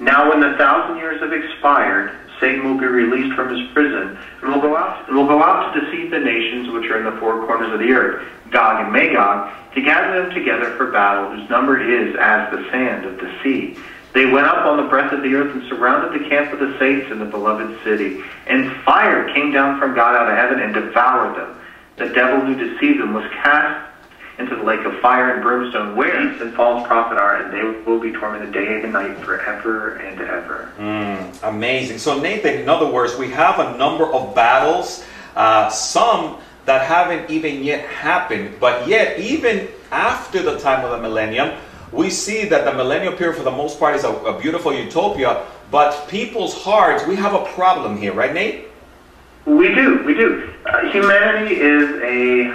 Now 0.00 0.30
when 0.30 0.40
the 0.40 0.56
thousand 0.56 0.98
years 0.98 1.20
have 1.20 1.32
expired, 1.32 2.16
Satan 2.40 2.64
will 2.64 2.78
be 2.78 2.86
released 2.86 3.34
from 3.34 3.56
his 3.56 3.70
prison, 3.72 4.18
and 4.42 4.52
will 4.52 4.60
go 4.60 4.76
out 4.76 5.08
and 5.08 5.16
will 5.16 5.26
go 5.26 5.42
out 5.42 5.72
to 5.72 5.80
deceive 5.80 6.10
the 6.10 6.18
nations 6.18 6.70
which 6.70 6.90
are 6.90 6.98
in 6.98 7.04
the 7.04 7.18
four 7.20 7.46
corners 7.46 7.72
of 7.72 7.78
the 7.78 7.92
earth, 7.92 8.26
Gog 8.50 8.84
and 8.84 8.92
Magog, 8.92 9.52
to 9.74 9.82
gather 9.82 10.22
them 10.22 10.34
together 10.34 10.76
for 10.76 10.90
battle, 10.90 11.30
whose 11.30 11.48
number 11.48 11.80
is 11.80 12.14
as 12.18 12.50
the 12.50 12.68
sand 12.70 13.04
of 13.04 13.18
the 13.18 13.32
sea. 13.42 13.76
They 14.14 14.26
went 14.26 14.46
up 14.46 14.64
on 14.64 14.76
the 14.76 14.88
breadth 14.88 15.12
of 15.12 15.22
the 15.22 15.34
earth 15.34 15.54
and 15.54 15.68
surrounded 15.68 16.20
the 16.20 16.28
camp 16.28 16.52
of 16.52 16.60
the 16.60 16.78
saints 16.78 17.10
in 17.10 17.18
the 17.18 17.24
beloved 17.24 17.82
city. 17.82 18.22
And 18.46 18.70
fire 18.84 19.32
came 19.34 19.50
down 19.50 19.80
from 19.80 19.94
God 19.94 20.14
out 20.14 20.30
of 20.30 20.36
heaven 20.36 20.60
and 20.60 20.72
devoured 20.72 21.36
them. 21.36 21.60
The 21.96 22.08
devil 22.08 22.40
who 22.40 22.54
deceived 22.54 23.00
them 23.00 23.14
was 23.14 23.24
cast 23.30 23.90
into 24.38 24.56
the 24.56 24.62
lake 24.64 24.80
of 24.80 24.98
fire 24.98 25.34
and 25.34 25.42
brimstone, 25.42 25.94
where 25.94 26.26
beasts 26.26 26.42
and 26.42 26.52
false 26.54 26.84
prophet 26.86 27.18
are, 27.18 27.42
and 27.42 27.52
they 27.52 27.80
will 27.88 28.00
be 28.00 28.12
tormented 28.12 28.52
day 28.52 28.80
and 28.82 28.92
night 28.92 29.16
forever 29.18 29.96
and 29.98 30.20
ever. 30.20 30.72
Mm, 30.78 31.42
amazing. 31.44 31.98
So, 31.98 32.20
Nathan, 32.20 32.58
in 32.60 32.68
other 32.68 32.90
words, 32.90 33.16
we 33.16 33.30
have 33.30 33.60
a 33.60 33.78
number 33.78 34.12
of 34.12 34.34
battles, 34.34 35.04
uh, 35.36 35.68
some 35.70 36.38
that 36.64 36.84
haven't 36.86 37.30
even 37.30 37.62
yet 37.62 37.84
happened, 37.86 38.56
but 38.58 38.88
yet, 38.88 39.20
even 39.20 39.68
after 39.92 40.42
the 40.42 40.58
time 40.58 40.84
of 40.84 40.90
the 40.90 40.98
millennium, 40.98 41.56
we 41.92 42.10
see 42.10 42.44
that 42.46 42.64
the 42.64 42.72
millennial 42.72 43.12
period, 43.12 43.36
for 43.36 43.44
the 43.44 43.50
most 43.50 43.78
part, 43.78 43.94
is 43.94 44.02
a, 44.02 44.08
a 44.08 44.40
beautiful 44.40 44.74
utopia, 44.74 45.46
but 45.70 46.08
people's 46.08 46.60
hearts, 46.60 47.06
we 47.06 47.14
have 47.14 47.34
a 47.34 47.44
problem 47.52 47.96
here, 47.96 48.12
right, 48.12 48.34
Nate? 48.34 48.66
We 49.46 49.74
do, 49.74 50.02
we 50.04 50.14
do. 50.14 50.52
Uh, 50.64 50.90
humanity 50.90 51.56
is 51.56 51.90
a, 52.02 52.46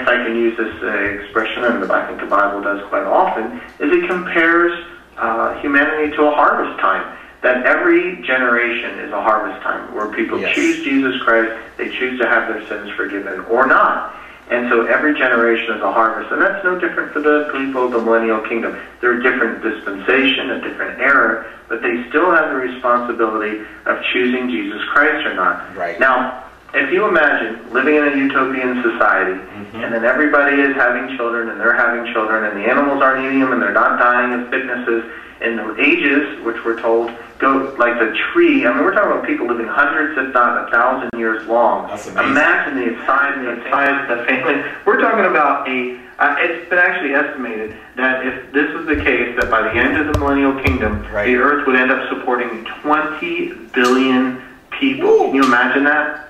if 0.00 0.08
I 0.08 0.16
can 0.24 0.36
use 0.36 0.56
this 0.56 0.74
uh, 0.82 0.86
expression, 1.22 1.64
and 1.64 1.90
I 1.92 2.06
think 2.06 2.20
the 2.20 2.26
Bible 2.26 2.62
does 2.62 2.82
quite 2.88 3.04
often, 3.04 3.58
is 3.78 3.92
it 3.92 4.08
compares 4.08 4.72
uh, 5.18 5.60
humanity 5.60 6.16
to 6.16 6.22
a 6.24 6.30
harvest 6.34 6.80
time. 6.80 7.16
That 7.42 7.64
every 7.64 8.20
generation 8.22 8.98
is 9.00 9.12
a 9.12 9.20
harvest 9.22 9.62
time 9.62 9.94
where 9.94 10.08
people 10.08 10.38
Yes. 10.40 10.54
choose 10.54 10.84
Jesus 10.84 11.22
Christ, 11.22 11.58
they 11.78 11.88
choose 11.88 12.20
to 12.20 12.26
have 12.28 12.48
their 12.52 12.66
sins 12.68 12.90
forgiven 12.96 13.40
or 13.46 13.66
not. 13.66 14.14
And 14.50 14.68
so 14.68 14.86
every 14.86 15.16
generation 15.16 15.76
is 15.76 15.82
a 15.82 15.92
harvest. 15.92 16.32
And 16.32 16.42
that's 16.42 16.64
no 16.64 16.78
different 16.78 17.12
for 17.12 17.20
the 17.20 17.50
people 17.54 17.86
of 17.86 17.92
the 17.92 18.02
millennial 18.02 18.40
kingdom. 18.48 18.76
They're 19.00 19.20
a 19.20 19.22
different 19.22 19.62
dispensation, 19.62 20.50
a 20.50 20.60
different 20.60 21.00
era, 21.00 21.46
but 21.68 21.82
they 21.82 22.08
still 22.08 22.30
have 22.34 22.50
the 22.50 22.56
responsibility 22.56 23.62
of 23.86 24.02
choosing 24.12 24.50
Jesus 24.50 24.82
Christ 24.90 25.24
or 25.24 25.34
not. 25.34 25.76
Right. 25.76 26.00
Now, 26.00 26.50
if 26.74 26.92
you 26.92 27.06
imagine 27.06 27.72
living 27.72 27.94
in 27.94 28.04
a 28.04 28.16
utopian 28.16 28.82
society, 28.82 29.38
mm-hmm. 29.38 29.82
and 29.82 29.94
then 29.94 30.04
everybody 30.04 30.60
is 30.62 30.74
having 30.74 31.16
children, 31.16 31.48
and 31.48 31.60
they're 31.60 31.74
having 31.74 32.12
children, 32.12 32.44
and 32.44 32.56
the 32.56 32.68
animals 32.68 33.02
aren't 33.02 33.24
eating 33.26 33.40
them, 33.40 33.52
and 33.52 33.62
they're 33.62 33.72
not 33.72 33.98
dying 33.98 34.32
of 34.34 34.50
sicknesses, 34.50 35.02
and 35.42 35.58
the 35.58 35.80
ages, 35.80 36.44
which 36.44 36.56
we're 36.64 36.80
told, 36.80 37.10
go 37.38 37.74
like 37.78 37.98
the 37.98 38.14
tree. 38.32 38.66
I 38.66 38.74
mean, 38.74 38.84
we're 38.84 38.92
talking 38.94 39.12
about 39.12 39.26
people 39.26 39.46
living 39.46 39.66
hundreds, 39.66 40.18
if 40.18 40.34
not 40.34 40.68
a 40.68 40.70
thousand 40.70 41.18
years 41.18 41.46
long. 41.48 41.88
That's 41.88 42.06
amazing. 42.06 42.30
Imagine 42.32 42.74
the 42.94 43.06
size, 43.06 43.34
the 43.36 43.70
size, 43.70 44.08
the 44.08 44.24
family. 44.26 44.62
We're 44.84 45.00
talking 45.00 45.24
about 45.24 45.68
a. 45.68 45.98
Uh, 46.18 46.36
it's 46.40 46.68
been 46.68 46.78
actually 46.78 47.14
estimated 47.14 47.74
that 47.96 48.26
if 48.26 48.52
this 48.52 48.70
was 48.74 48.84
the 48.86 48.96
case, 48.96 49.34
that 49.40 49.50
by 49.50 49.62
the 49.62 49.70
end 49.72 49.96
of 49.96 50.12
the 50.12 50.18
millennial 50.20 50.52
kingdom, 50.62 51.02
Right. 51.10 51.24
the 51.24 51.36
Earth 51.36 51.66
would 51.66 51.76
end 51.76 51.90
up 51.90 52.10
supporting 52.10 52.66
20 52.82 53.54
billion 53.72 54.42
people. 54.70 55.08
Woo. 55.08 55.18
Can 55.28 55.34
you 55.36 55.44
imagine 55.44 55.84
that? 55.84 56.28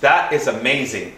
That 0.00 0.32
is 0.32 0.46
amazing. 0.46 1.15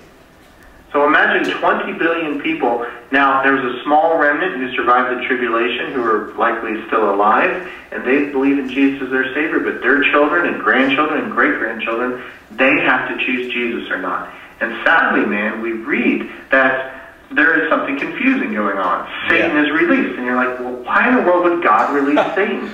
So 0.92 1.06
imagine 1.06 1.52
20 1.58 1.92
billion 1.98 2.40
people. 2.40 2.86
Now, 3.12 3.42
there's 3.42 3.62
a 3.62 3.82
small 3.84 4.16
remnant 4.18 4.56
who 4.56 4.74
survived 4.74 5.18
the 5.18 5.26
tribulation 5.26 5.92
who 5.92 6.02
are 6.02 6.32
likely 6.34 6.82
still 6.86 7.12
alive, 7.14 7.70
and 7.92 8.04
they 8.06 8.30
believe 8.30 8.58
in 8.58 8.68
Jesus 8.68 9.02
as 9.02 9.10
their 9.10 9.34
Savior, 9.34 9.60
but 9.60 9.82
their 9.82 10.02
children 10.10 10.46
and 10.52 10.62
grandchildren 10.62 11.24
and 11.24 11.32
great 11.32 11.58
grandchildren, 11.58 12.22
they 12.52 12.80
have 12.80 13.08
to 13.08 13.24
choose 13.24 13.52
Jesus 13.52 13.90
or 13.90 13.98
not. 14.00 14.32
And 14.60 14.72
sadly, 14.84 15.26
man, 15.26 15.60
we 15.60 15.72
read 15.72 16.30
that 16.50 16.94
there 17.30 17.62
is 17.62 17.68
something 17.68 17.98
confusing 17.98 18.54
going 18.54 18.78
on. 18.78 19.06
Satan 19.28 19.56
Yeah. 19.56 19.64
is 19.64 19.70
released, 19.70 20.16
and 20.16 20.24
you're 20.24 20.36
like, 20.36 20.58
well, 20.58 20.72
why 20.84 21.08
in 21.08 21.16
the 21.16 21.22
world 21.22 21.44
would 21.44 21.62
God 21.62 21.94
release 21.94 22.18
Satan? 22.34 22.70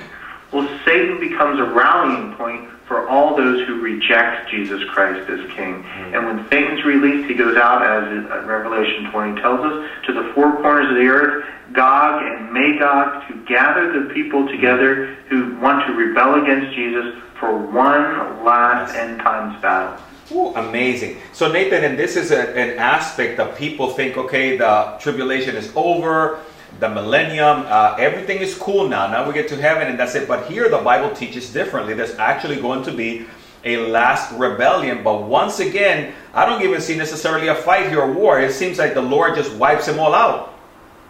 Well, 0.53 0.67
Satan 0.85 1.19
becomes 1.19 1.59
a 1.59 1.65
rallying 1.65 2.33
point 2.35 2.69
for 2.87 3.07
all 3.07 3.35
those 3.35 3.65
who 3.67 3.81
reject 3.81 4.49
Jesus 4.51 4.83
Christ 4.89 5.27
as 5.29 5.39
King. 5.51 5.83
And 6.13 6.25
when 6.25 6.49
Satan's 6.49 6.83
released, 6.85 7.27
he 7.27 7.35
goes 7.35 7.57
out, 7.57 7.81
as 7.81 8.31
uh, 8.31 8.45
Revelation 8.45 9.09
20 9.11 9.41
tells 9.41 9.59
us, 9.59 9.89
to 10.05 10.13
the 10.13 10.31
four 10.33 10.51
corners 10.61 10.89
of 10.89 10.95
the 10.95 11.07
earth, 11.07 11.45
Gog 11.73 12.21
and 12.21 12.53
Magog, 12.53 13.27
to 13.27 13.45
gather 13.45 14.03
the 14.03 14.13
people 14.13 14.47
together 14.47 15.15
who 15.29 15.55
want 15.55 15.85
to 15.87 15.93
rebel 15.93 16.43
against 16.43 16.75
Jesus 16.75 17.15
for 17.39 17.57
one 17.57 18.43
last 18.45 18.95
end 18.95 19.19
times 19.19 19.59
battle. 19.61 20.01
Ooh, 20.31 20.55
amazing. 20.55 21.17
So, 21.33 21.51
Nathan, 21.51 21.83
and 21.83 21.99
this 21.99 22.15
is 22.15 22.31
a, 22.31 22.49
an 22.57 22.79
aspect 22.79 23.37
that 23.37 23.57
people 23.57 23.91
think, 23.91 24.17
okay, 24.17 24.57
the 24.57 24.97
tribulation 24.99 25.55
is 25.55 25.71
over, 25.75 26.39
the 26.79 26.89
millennium, 26.89 27.65
uh, 27.67 27.95
everything 27.97 28.39
is 28.39 28.55
cool 28.57 28.87
now. 28.87 29.07
Now 29.07 29.27
we 29.27 29.33
get 29.33 29.47
to 29.49 29.55
heaven 29.55 29.87
and 29.87 29.97
that's 29.97 30.15
it. 30.15 30.27
But 30.27 30.47
here 30.47 30.69
the 30.69 30.79
Bible 30.79 31.15
teaches 31.15 31.51
differently. 31.51 31.93
There's 31.93 32.15
actually 32.15 32.59
going 32.61 32.83
to 32.83 32.91
be 32.91 33.25
a 33.63 33.77
last 33.77 34.31
rebellion. 34.37 35.03
But 35.03 35.23
once 35.23 35.59
again, 35.59 36.13
I 36.33 36.45
don't 36.45 36.61
even 36.61 36.81
see 36.81 36.97
necessarily 36.97 37.47
a 37.47 37.55
fight 37.55 37.89
here 37.89 38.01
or 38.01 38.11
war. 38.11 38.39
It 38.39 38.51
seems 38.53 38.77
like 38.77 38.93
the 38.93 39.01
Lord 39.01 39.35
just 39.35 39.53
wipes 39.55 39.87
them 39.87 39.99
all 39.99 40.13
out. 40.13 40.51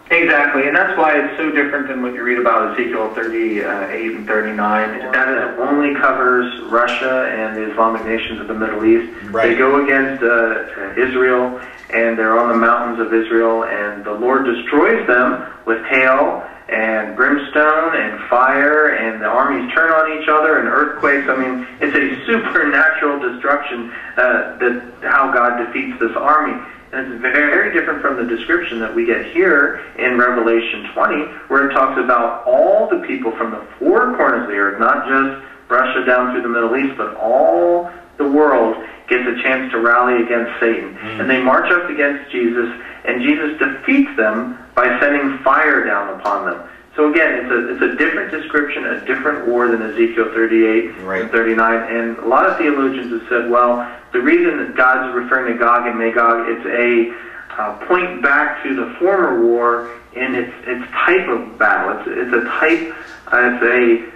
Exactly, 0.08 0.68
and 0.68 0.76
that's 0.76 0.96
why 0.96 1.18
it's 1.18 1.36
so 1.36 1.50
different 1.50 1.88
than 1.88 2.00
what 2.00 2.14
you 2.14 2.22
read 2.22 2.38
about 2.38 2.78
Ezekiel 2.78 3.12
38 3.12 4.14
and 4.14 4.24
39. 4.24 5.10
That 5.10 5.28
is, 5.28 5.58
only 5.58 5.96
covers 5.96 6.62
Russia 6.70 7.28
and 7.28 7.56
the 7.56 7.72
Islamic 7.72 8.04
nations 8.04 8.40
of 8.40 8.46
the 8.46 8.54
Middle 8.54 8.84
East. 8.84 9.12
Right. 9.24 9.48
They 9.48 9.56
go 9.56 9.82
against 9.82 10.22
uh, 10.22 10.94
Israel, 10.96 11.60
and 11.90 12.18
they're 12.18 12.38
on 12.38 12.48
the 12.48 12.58
mountains 12.58 13.00
of 13.00 13.12
Israel, 13.14 13.64
and 13.64 14.04
the 14.04 14.12
Lord 14.12 14.44
destroys 14.44 15.06
them 15.06 15.46
with 15.66 15.84
hail 15.86 16.44
and 16.68 17.14
brimstone 17.14 17.94
and 17.94 18.28
fire, 18.28 18.88
and 18.88 19.22
the 19.22 19.26
armies 19.26 19.72
turn 19.72 19.90
on 19.92 20.20
each 20.20 20.28
other 20.28 20.58
and 20.58 20.68
earthquakes. 20.68 21.28
I 21.28 21.36
mean, 21.36 21.66
it's 21.80 21.94
a 21.94 22.26
supernatural 22.26 23.20
destruction 23.20 23.90
uh, 24.16 24.58
that 24.58 24.82
how 25.02 25.32
God 25.32 25.64
defeats 25.64 25.98
this 26.00 26.16
army. 26.16 26.60
And 26.92 27.12
it's 27.12 27.20
very 27.20 27.72
different 27.72 28.00
from 28.00 28.16
the 28.16 28.24
description 28.24 28.78
that 28.80 28.94
we 28.94 29.04
get 29.06 29.26
here 29.32 29.84
in 29.98 30.18
Revelation 30.18 30.88
20, 30.94 31.14
where 31.48 31.68
it 31.68 31.74
talks 31.74 32.00
about 32.00 32.46
all 32.46 32.88
the 32.88 33.04
people 33.06 33.32
from 33.36 33.50
the 33.50 33.66
four 33.78 34.16
corners 34.16 34.42
of 34.42 34.48
the 34.48 34.54
earth, 34.54 34.80
not 34.80 35.06
just 35.06 35.46
Russia 35.68 36.04
down 36.06 36.32
through 36.32 36.42
the 36.42 36.48
Middle 36.48 36.76
East, 36.76 36.96
but 36.96 37.14
all 37.16 37.90
the 38.18 38.26
world 38.26 38.76
gets 39.08 39.26
a 39.26 39.42
chance 39.42 39.70
to 39.72 39.78
rally 39.78 40.22
against 40.22 40.58
Satan. 40.60 40.96
And 41.20 41.28
they 41.30 41.40
march 41.42 41.70
up 41.70 41.88
against 41.90 42.30
Jesus, 42.32 42.68
and 43.04 43.22
Jesus 43.22 43.58
defeats 43.58 44.14
them 44.16 44.58
by 44.74 44.98
sending 45.00 45.38
fire 45.42 45.84
down 45.84 46.18
upon 46.20 46.46
them. 46.46 46.68
So 46.96 47.10
again, 47.10 47.44
it's 47.44 47.50
a, 47.52 47.74
it's 47.74 47.82
a 47.94 47.96
different 47.96 48.30
description, 48.30 48.86
a 48.86 49.04
different 49.06 49.46
war 49.46 49.68
than 49.68 49.82
Ezekiel 49.82 50.32
38 50.32 50.98
Right. 51.02 51.22
and 51.22 51.30
39. 51.30 51.94
And 51.94 52.18
a 52.18 52.26
lot 52.26 52.46
of 52.46 52.56
theologians 52.56 53.12
have 53.12 53.28
said, 53.28 53.50
well, 53.50 53.86
the 54.12 54.20
reason 54.20 54.56
that 54.58 54.76
God's 54.76 55.14
referring 55.14 55.52
to 55.52 55.58
Gog 55.58 55.86
and 55.86 55.98
Magog, 55.98 56.48
it's 56.48 56.64
a 56.66 57.14
uh, 57.60 57.86
point 57.86 58.22
back 58.22 58.62
to 58.62 58.74
the 58.74 58.94
former 58.98 59.42
war 59.44 59.90
in 60.14 60.34
its 60.34 60.52
its 60.66 60.90
type 60.92 61.28
of 61.28 61.58
battle. 61.58 61.98
It's 62.00 62.08
it's 62.08 62.32
a 62.32 62.44
type, 62.58 62.94
uh, 63.32 63.50
it's 63.52 63.62
a 63.62 64.15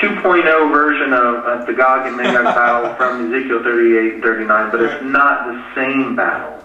2.0 0.00 0.72
version 0.72 1.12
of, 1.12 1.44
of 1.44 1.66
the 1.66 1.72
Gog 1.72 2.06
and 2.06 2.16
Magog 2.16 2.44
battle 2.54 2.94
from 2.94 3.34
Ezekiel 3.34 3.62
38 3.64 4.14
and 4.14 4.22
39, 4.22 4.70
but 4.70 4.80
it's 4.80 5.04
not 5.04 5.46
the 5.46 5.74
same 5.74 6.14
battle. 6.14 6.62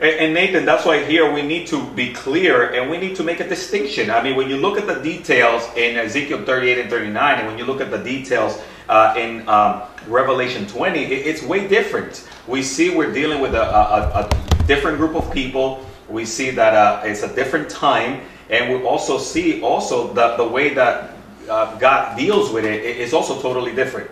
And, 0.00 0.14
and 0.14 0.34
Nathan, 0.34 0.64
that's 0.64 0.86
why 0.86 1.04
here 1.04 1.30
we 1.30 1.42
need 1.42 1.66
to 1.68 1.90
be 1.90 2.12
clear 2.12 2.72
and 2.72 2.90
we 2.90 2.96
need 2.96 3.16
to 3.16 3.22
make 3.22 3.40
a 3.40 3.48
distinction. 3.48 4.10
I 4.10 4.22
mean, 4.22 4.34
when 4.34 4.48
you 4.48 4.56
look 4.56 4.78
at 4.78 4.86
the 4.86 4.94
details 5.02 5.68
in 5.76 5.96
Ezekiel 5.96 6.44
38 6.44 6.78
and 6.78 6.90
39, 6.90 7.38
and 7.38 7.48
when 7.48 7.58
you 7.58 7.66
look 7.66 7.82
at 7.82 7.90
the 7.90 7.98
details 7.98 8.58
uh, 8.88 9.14
in 9.18 9.46
um, 9.48 9.82
Revelation 10.06 10.66
20, 10.66 11.04
it, 11.04 11.12
it's 11.26 11.42
way 11.42 11.68
different. 11.68 12.26
We 12.46 12.62
see 12.62 12.96
we're 12.96 13.12
dealing 13.12 13.42
with 13.42 13.54
a, 13.54 13.62
a, 13.62 14.30
a 14.30 14.64
different 14.64 14.96
group 14.96 15.14
of 15.14 15.30
people. 15.30 15.84
We 16.08 16.24
see 16.24 16.50
that 16.52 16.74
uh, 16.74 17.02
it's 17.04 17.22
a 17.22 17.34
different 17.34 17.68
time, 17.68 18.22
and 18.48 18.72
we 18.72 18.86
also 18.86 19.18
see 19.18 19.60
also 19.60 20.14
that 20.14 20.38
the 20.38 20.48
way 20.48 20.72
that 20.72 21.17
uh, 21.48 21.76
God 21.78 22.16
deals 22.16 22.50
with 22.50 22.64
it, 22.64 22.84
it 22.84 22.98
is 22.98 23.12
also 23.12 23.40
totally 23.40 23.74
different. 23.74 24.10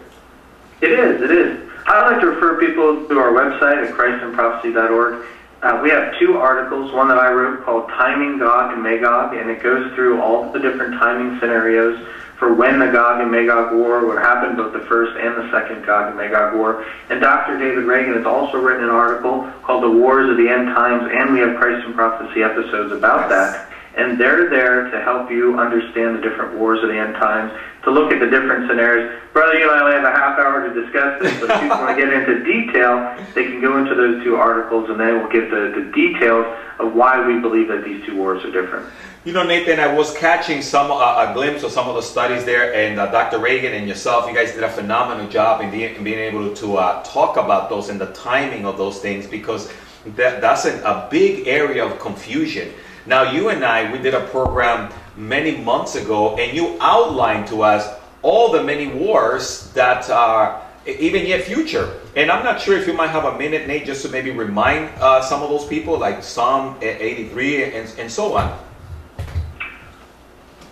It 0.80 0.90
is, 0.90 1.22
it 1.22 1.30
is. 1.30 1.70
I 1.86 2.10
like 2.10 2.20
to 2.20 2.26
refer 2.26 2.58
people 2.58 3.06
to 3.08 3.18
our 3.18 3.30
website 3.32 3.86
at 3.86 3.94
christinprophecy.org. 3.94 5.24
Uh, 5.62 5.80
we 5.82 5.90
have 5.90 6.18
two 6.18 6.36
articles, 6.36 6.92
one 6.92 7.08
that 7.08 7.18
I 7.18 7.32
wrote 7.32 7.64
called 7.64 7.88
Timing 7.88 8.38
Gog 8.38 8.74
and 8.74 8.82
Magog, 8.82 9.34
and 9.34 9.48
it 9.48 9.62
goes 9.62 9.92
through 9.94 10.20
all 10.20 10.52
the 10.52 10.58
different 10.58 10.94
timing 10.94 11.40
scenarios 11.40 12.06
for 12.38 12.52
when 12.52 12.78
the 12.78 12.86
Gog 12.86 13.20
and 13.22 13.30
Magog 13.30 13.74
War 13.74 14.06
would 14.06 14.18
happen, 14.18 14.56
both 14.56 14.72
the 14.72 14.80
first 14.80 15.16
and 15.16 15.36
the 15.36 15.50
second 15.50 15.86
Gog 15.86 16.08
and 16.08 16.16
Magog 16.16 16.54
War. 16.54 16.84
And 17.08 17.20
Dr. 17.20 17.58
David 17.58 17.84
Reagan 17.84 18.14
has 18.14 18.26
also 18.26 18.58
written 18.58 18.84
an 18.84 18.90
article 18.90 19.50
called 19.62 19.82
The 19.82 19.90
Wars 19.90 20.28
of 20.28 20.36
the 20.36 20.48
End 20.48 20.66
Times, 20.66 21.10
and 21.10 21.32
we 21.32 21.40
have 21.40 21.56
Christ 21.56 21.86
and 21.86 21.94
Prophecy 21.94 22.42
episodes 22.42 22.92
about 22.92 23.30
that. 23.30 23.70
And 23.96 24.20
they're 24.20 24.50
there 24.50 24.90
to 24.90 25.00
help 25.02 25.30
you 25.30 25.58
understand 25.58 26.16
the 26.16 26.20
different 26.20 26.58
wars 26.58 26.82
of 26.82 26.90
the 26.90 26.98
end 26.98 27.14
times, 27.14 27.50
to 27.84 27.90
look 27.90 28.12
at 28.12 28.20
the 28.20 28.26
different 28.26 28.68
scenarios. 28.68 29.22
Brother, 29.32 29.58
you 29.58 29.70
and 29.70 29.80
I 29.80 29.84
only 29.84 29.94
have 29.94 30.04
a 30.04 30.10
half 30.10 30.38
hour 30.38 30.68
to 30.68 30.82
discuss 30.82 31.22
this, 31.22 31.40
but 31.40 31.50
if 31.50 31.62
you 31.62 31.68
want 31.68 31.96
to 31.96 32.04
get 32.04 32.12
into 32.12 32.44
detail, 32.44 33.16
they 33.34 33.44
can 33.44 33.60
go 33.60 33.78
into 33.78 33.94
those 33.94 34.22
two 34.22 34.36
articles 34.36 34.90
and 34.90 35.00
they 35.00 35.12
will 35.12 35.28
get 35.28 35.50
the, 35.50 35.72
the 35.74 35.90
details 35.94 36.46
of 36.78 36.94
why 36.94 37.26
we 37.26 37.40
believe 37.40 37.68
that 37.68 37.84
these 37.84 38.04
two 38.04 38.16
wars 38.16 38.44
are 38.44 38.50
different. 38.50 38.86
You 39.24 39.32
know, 39.32 39.42
Nathan, 39.42 39.80
I 39.80 39.92
was 39.92 40.16
catching 40.16 40.62
some 40.62 40.90
uh, 40.90 41.26
a 41.28 41.34
glimpse 41.34 41.64
of 41.64 41.72
some 41.72 41.88
of 41.88 41.96
the 41.96 42.02
studies 42.02 42.44
there, 42.44 42.74
and 42.74 43.00
uh, 43.00 43.10
Dr. 43.10 43.38
Reagan 43.38 43.72
and 43.72 43.88
yourself, 43.88 44.28
you 44.28 44.34
guys 44.34 44.52
did 44.52 44.62
a 44.62 44.70
phenomenal 44.70 45.28
job 45.28 45.62
in, 45.62 45.70
being, 45.70 45.96
in 45.96 46.04
being 46.04 46.20
able 46.20 46.54
to 46.54 46.76
uh, 46.76 47.02
talk 47.02 47.36
about 47.36 47.68
those 47.68 47.88
and 47.88 48.00
the 48.00 48.12
timing 48.12 48.66
of 48.66 48.78
those 48.78 49.00
things 49.00 49.26
because 49.26 49.72
that, 50.14 50.40
that's 50.40 50.64
a, 50.64 50.80
a 50.82 51.08
big 51.10 51.48
area 51.48 51.84
of 51.84 51.98
confusion. 51.98 52.72
Now, 53.06 53.30
you 53.30 53.50
and 53.50 53.64
I, 53.64 53.90
we 53.92 53.98
did 53.98 54.14
a 54.14 54.26
program 54.26 54.92
many 55.16 55.56
months 55.56 55.94
ago, 55.94 56.36
and 56.36 56.56
you 56.56 56.76
outlined 56.80 57.46
to 57.48 57.62
us 57.62 57.88
all 58.22 58.50
the 58.50 58.62
many 58.62 58.88
wars 58.88 59.70
that 59.74 60.10
are 60.10 60.62
even 60.86 61.26
yet 61.26 61.44
future. 61.44 62.00
And 62.16 62.30
I'm 62.30 62.44
not 62.44 62.60
sure 62.60 62.76
if 62.76 62.86
you 62.86 62.92
might 62.92 63.10
have 63.10 63.24
a 63.24 63.38
minute, 63.38 63.66
Nate, 63.68 63.86
just 63.86 64.02
to 64.04 64.08
maybe 64.08 64.30
remind 64.30 64.90
uh, 65.00 65.22
some 65.22 65.42
of 65.42 65.50
those 65.50 65.66
people, 65.66 65.98
like 65.98 66.22
Psalm 66.22 66.76
83 66.80 67.64
and, 67.64 67.94
and 67.98 68.10
so 68.10 68.36
on. 68.36 68.58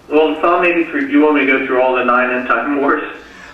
Well, 0.09 0.41
Psalm 0.41 0.65
83, 0.65 1.01
do 1.03 1.09
you 1.09 1.23
want 1.23 1.37
me 1.37 1.47
to 1.47 1.47
go 1.47 1.67
through 1.67 1.83
all 1.83 1.95
the 1.97 2.05
nine 2.05 2.31
end 2.31 2.49
time 2.49 2.81
wars? 2.81 3.03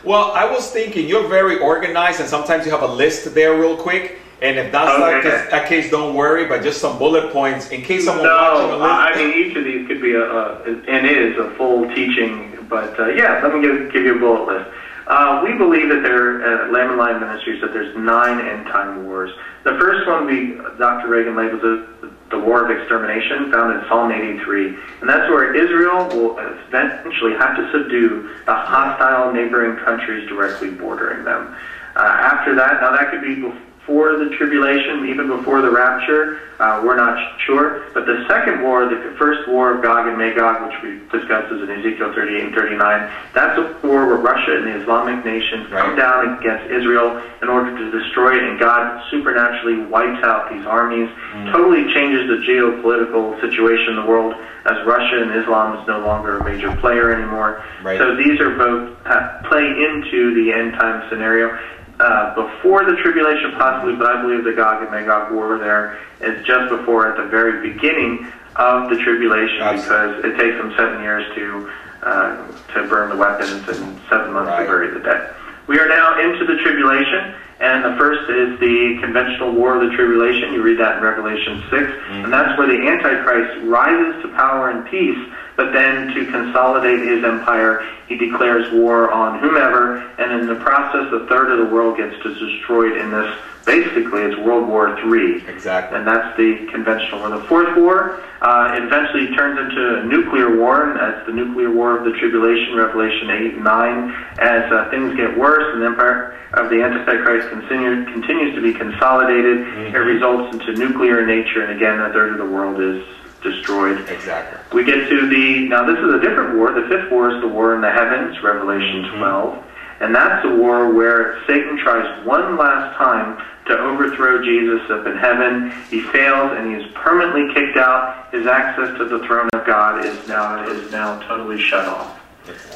Well, 0.02 0.32
I 0.32 0.50
was 0.50 0.70
thinking 0.70 1.06
you're 1.06 1.28
very 1.28 1.58
organized, 1.58 2.20
and 2.20 2.28
sometimes 2.28 2.64
you 2.64 2.72
have 2.72 2.82
a 2.82 2.92
list 2.92 3.34
there 3.34 3.58
real 3.58 3.76
quick. 3.76 4.18
And 4.42 4.58
if 4.58 4.72
that's 4.72 4.90
okay. 4.90 5.28
not 5.28 5.50
that 5.50 5.68
case, 5.68 5.90
don't 5.90 6.14
worry. 6.14 6.46
But 6.46 6.62
just 6.62 6.80
some 6.80 6.98
bullet 6.98 7.32
points 7.32 7.70
in 7.70 7.82
case 7.82 8.04
someone 8.04 8.24
no, 8.24 8.36
watching 8.36 8.70
a 8.70 8.76
list. 8.76 8.92
I 8.92 9.14
mean, 9.16 9.46
each 9.46 9.56
of 9.56 9.64
these 9.64 9.86
could 9.86 10.00
be 10.00 10.14
a, 10.14 10.24
a 10.24 10.64
and 10.88 11.06
is 11.06 11.36
a 11.38 11.50
full 11.56 11.88
teaching. 11.94 12.56
But 12.68 12.98
uh, 12.98 13.08
yeah, 13.08 13.40
let 13.42 13.54
me 13.54 13.60
give 13.60 13.92
give 13.92 14.04
you 14.04 14.16
a 14.16 14.18
bullet 14.18 14.46
list. 14.46 14.70
Uh, 15.06 15.42
we 15.44 15.52
believe 15.58 15.88
that 15.88 16.02
there, 16.04 16.40
at 16.40 16.72
Lamb 16.72 16.90
and 16.90 16.98
Lion 16.98 17.20
Ministries, 17.20 17.60
that 17.62 17.72
there's 17.72 17.94
nine 17.96 18.40
end 18.46 18.66
time 18.66 19.04
wars. 19.06 19.30
The 19.64 19.72
first 19.72 20.06
one, 20.06 20.26
we 20.26 20.54
Dr. 20.78 21.08
Reagan 21.08 21.36
labels 21.36 21.60
it 21.64 22.10
the 22.30 22.38
war 22.38 22.64
of 22.64 22.70
extermination, 22.70 23.50
found 23.50 23.74
in 23.74 23.88
Psalm 23.88 24.12
83, 24.12 24.68
and 25.00 25.08
that's 25.08 25.28
where 25.30 25.54
Israel 25.54 26.06
will 26.08 26.38
eventually 26.38 27.32
have 27.32 27.56
to 27.56 27.70
subdue 27.72 28.30
the 28.46 28.54
hostile 28.54 29.32
neighboring 29.32 29.76
countries 29.84 30.28
directly 30.28 30.70
bordering 30.70 31.24
them. 31.24 31.56
Uh, 31.96 32.00
after 32.00 32.54
that, 32.54 32.80
now 32.80 32.92
that 32.92 33.10
could 33.10 33.20
be 33.20 33.42
before 33.90 34.16
the 34.18 34.30
tribulation, 34.36 35.10
even 35.10 35.26
before 35.26 35.62
the 35.62 35.70
rapture. 35.70 36.38
Uh, 36.60 36.80
we're 36.84 36.94
not 36.94 37.18
sure. 37.40 37.90
But 37.92 38.06
the 38.06 38.24
second 38.28 38.62
war, 38.62 38.86
the 38.86 39.16
first 39.18 39.48
war 39.48 39.74
of 39.74 39.82
Gog 39.82 40.06
and 40.06 40.16
Magog, 40.16 40.70
which 40.70 40.78
we 40.82 41.02
discussed 41.10 41.50
is 41.50 41.62
in 41.62 41.70
Ezekiel 41.70 42.14
38 42.14 42.44
and 42.44 42.54
39, 42.54 43.10
that's 43.34 43.58
a 43.58 43.66
war 43.82 44.06
where 44.06 44.22
Russia 44.22 44.58
and 44.58 44.66
the 44.66 44.80
Islamic 44.80 45.24
nations 45.24 45.72
right. 45.72 45.82
come 45.82 45.96
down 45.96 46.38
against 46.38 46.70
Israel 46.70 47.20
in 47.42 47.48
order 47.48 47.76
to 47.76 47.98
destroy 47.98 48.36
it, 48.36 48.44
and 48.44 48.60
God 48.60 49.02
supernaturally 49.10 49.82
wipes 49.90 50.22
out 50.22 50.52
these 50.52 50.66
armies, 50.66 51.08
mm. 51.34 51.50
totally 51.50 51.92
changes 51.92 52.28
the 52.30 52.46
geopolitical 52.46 53.40
situation 53.40 53.90
in 53.90 53.96
the 53.96 54.06
world 54.06 54.34
as 54.70 54.86
Russia 54.86 55.22
and 55.22 55.34
Islam 55.34 55.80
is 55.80 55.88
no 55.88 55.98
longer 56.06 56.38
a 56.38 56.44
major 56.44 56.70
player 56.76 57.10
anymore. 57.10 57.64
Right. 57.82 57.98
So 57.98 58.14
these 58.14 58.38
are 58.38 58.54
both 58.54 58.94
uh, 59.06 59.42
play 59.48 59.64
into 59.66 60.34
the 60.34 60.52
end 60.52 60.74
time 60.74 61.08
scenario 61.10 61.58
uh, 62.00 62.34
before 62.34 62.84
the 62.84 62.96
tribulation, 63.02 63.52
possibly, 63.58 63.94
but 63.94 64.06
I 64.06 64.22
believe 64.22 64.42
the 64.42 64.54
Gog 64.54 64.82
and 64.82 64.90
Magog 64.90 65.32
war 65.32 65.58
there 65.58 66.00
is 66.20 66.44
just 66.46 66.70
before, 66.70 67.06
at 67.12 67.16
the 67.16 67.28
very 67.28 67.60
beginning 67.60 68.26
of 68.56 68.88
the 68.88 68.96
tribulation, 68.96 69.60
Absolutely. 69.60 69.84
because 69.84 70.24
it 70.24 70.36
takes 70.40 70.56
them 70.56 70.72
seven 70.76 71.02
years 71.02 71.28
to 71.34 71.70
uh, 72.02 72.46
to 72.72 72.88
burn 72.88 73.10
the 73.10 73.16
weapons 73.16 73.68
and 73.68 74.00
seven 74.08 74.32
months 74.32 74.48
right. 74.48 74.64
to 74.64 74.64
bury 74.64 74.90
the 74.90 75.00
dead. 75.00 75.34
We 75.66 75.78
are 75.78 75.88
now 75.88 76.18
into 76.18 76.46
the 76.46 76.56
tribulation, 76.62 77.34
and 77.60 77.84
the 77.84 77.94
first 78.00 78.24
is 78.30 78.58
the 78.58 78.98
conventional 79.02 79.52
war 79.52 79.76
of 79.76 79.88
the 79.88 79.94
tribulation. 79.94 80.54
You 80.54 80.62
read 80.62 80.80
that 80.80 80.96
in 80.96 81.02
Revelation 81.02 81.62
6, 81.68 81.70
mm-hmm. 81.70 82.24
and 82.24 82.32
that's 82.32 82.56
where 82.58 82.66
the 82.66 82.88
Antichrist 82.88 83.68
rises 83.68 84.22
to 84.22 84.28
power 84.34 84.70
and 84.70 84.88
peace 84.88 85.20
but 85.60 85.74
then 85.74 86.08
to 86.14 86.24
consolidate 86.32 87.00
his 87.06 87.22
empire, 87.22 87.86
he 88.08 88.16
declares 88.16 88.72
war 88.72 89.12
on 89.12 89.40
whomever, 89.40 89.98
and 90.16 90.40
in 90.40 90.46
the 90.46 90.54
process, 90.54 91.12
a 91.12 91.26
third 91.26 91.52
of 91.52 91.58
the 91.58 91.74
world 91.74 91.98
gets 91.98 92.16
destroyed 92.24 92.96
in 92.96 93.10
this. 93.10 93.28
Basically, 93.66 94.22
it's 94.22 94.40
World 94.40 94.66
War 94.66 94.88
III. 94.96 95.46
Exactly. 95.46 95.98
And 95.98 96.06
that's 96.06 96.34
the 96.38 96.66
conventional 96.72 97.20
war. 97.20 97.28
The 97.28 97.44
fourth 97.44 97.76
war, 97.76 98.24
uh, 98.40 98.80
eventually 98.80 99.36
turns 99.36 99.60
into 99.60 100.00
a 100.00 100.04
nuclear 100.06 100.56
war, 100.56 100.88
and 100.88 100.98
that's 100.98 101.26
the 101.26 101.32
nuclear 101.32 101.70
war 101.70 101.98
of 101.98 102.04
the 102.04 102.18
tribulation, 102.18 102.74
Revelation 102.74 103.28
8 103.28 103.54
and 103.60 103.64
9. 103.64 104.10
As 104.40 104.72
uh, 104.72 104.88
things 104.88 105.14
get 105.14 105.36
worse 105.36 105.74
and 105.74 105.82
the 105.82 105.86
empire 105.92 106.40
of 106.54 106.70
the 106.70 106.80
Antichrist 106.80 107.50
continue, 107.50 108.06
continues 108.06 108.54
to 108.54 108.62
be 108.62 108.72
consolidated, 108.72 109.58
mm-hmm. 109.58 109.94
it 109.94 109.98
results 109.98 110.56
into 110.56 110.72
nuclear 110.72 111.26
nature, 111.26 111.62
and 111.68 111.76
again, 111.76 112.00
a 112.00 112.10
third 112.14 112.32
of 112.32 112.38
the 112.38 112.48
world 112.48 112.80
is 112.80 113.04
destroyed. 113.42 114.08
Exactly. 114.08 114.58
We 114.72 114.84
get 114.84 115.08
to 115.08 115.28
the 115.28 115.68
now. 115.68 115.84
This 115.86 115.98
is 115.98 116.14
a 116.14 116.20
different 116.20 116.56
war. 116.56 116.72
The 116.72 116.88
fifth 116.88 117.10
war 117.10 117.34
is 117.34 117.40
the 117.40 117.48
war 117.48 117.74
in 117.74 117.80
the 117.80 117.90
heavens, 117.90 118.40
Revelation 118.42 119.04
mm-hmm. 119.04 119.18
12, 119.18 119.64
and 120.00 120.14
that's 120.14 120.44
a 120.44 120.54
war 120.54 120.92
where 120.92 121.44
Satan 121.46 121.78
tries 121.78 122.26
one 122.26 122.56
last 122.56 122.96
time 122.96 123.44
to 123.66 123.78
overthrow 123.78 124.42
Jesus 124.42 124.90
up 124.90 125.06
in 125.06 125.16
heaven. 125.16 125.72
He 125.90 126.00
fails, 126.00 126.52
and 126.56 126.68
he 126.68 126.82
is 126.82 126.92
permanently 126.94 127.52
kicked 127.54 127.76
out. 127.76 128.32
His 128.32 128.46
access 128.46 128.96
to 128.98 129.04
the 129.04 129.24
throne 129.26 129.48
of 129.52 129.66
God 129.66 130.04
is 130.04 130.28
now 130.28 130.64
is 130.68 130.90
now 130.90 131.20
totally 131.28 131.60
shut 131.60 131.86
off. 131.86 132.18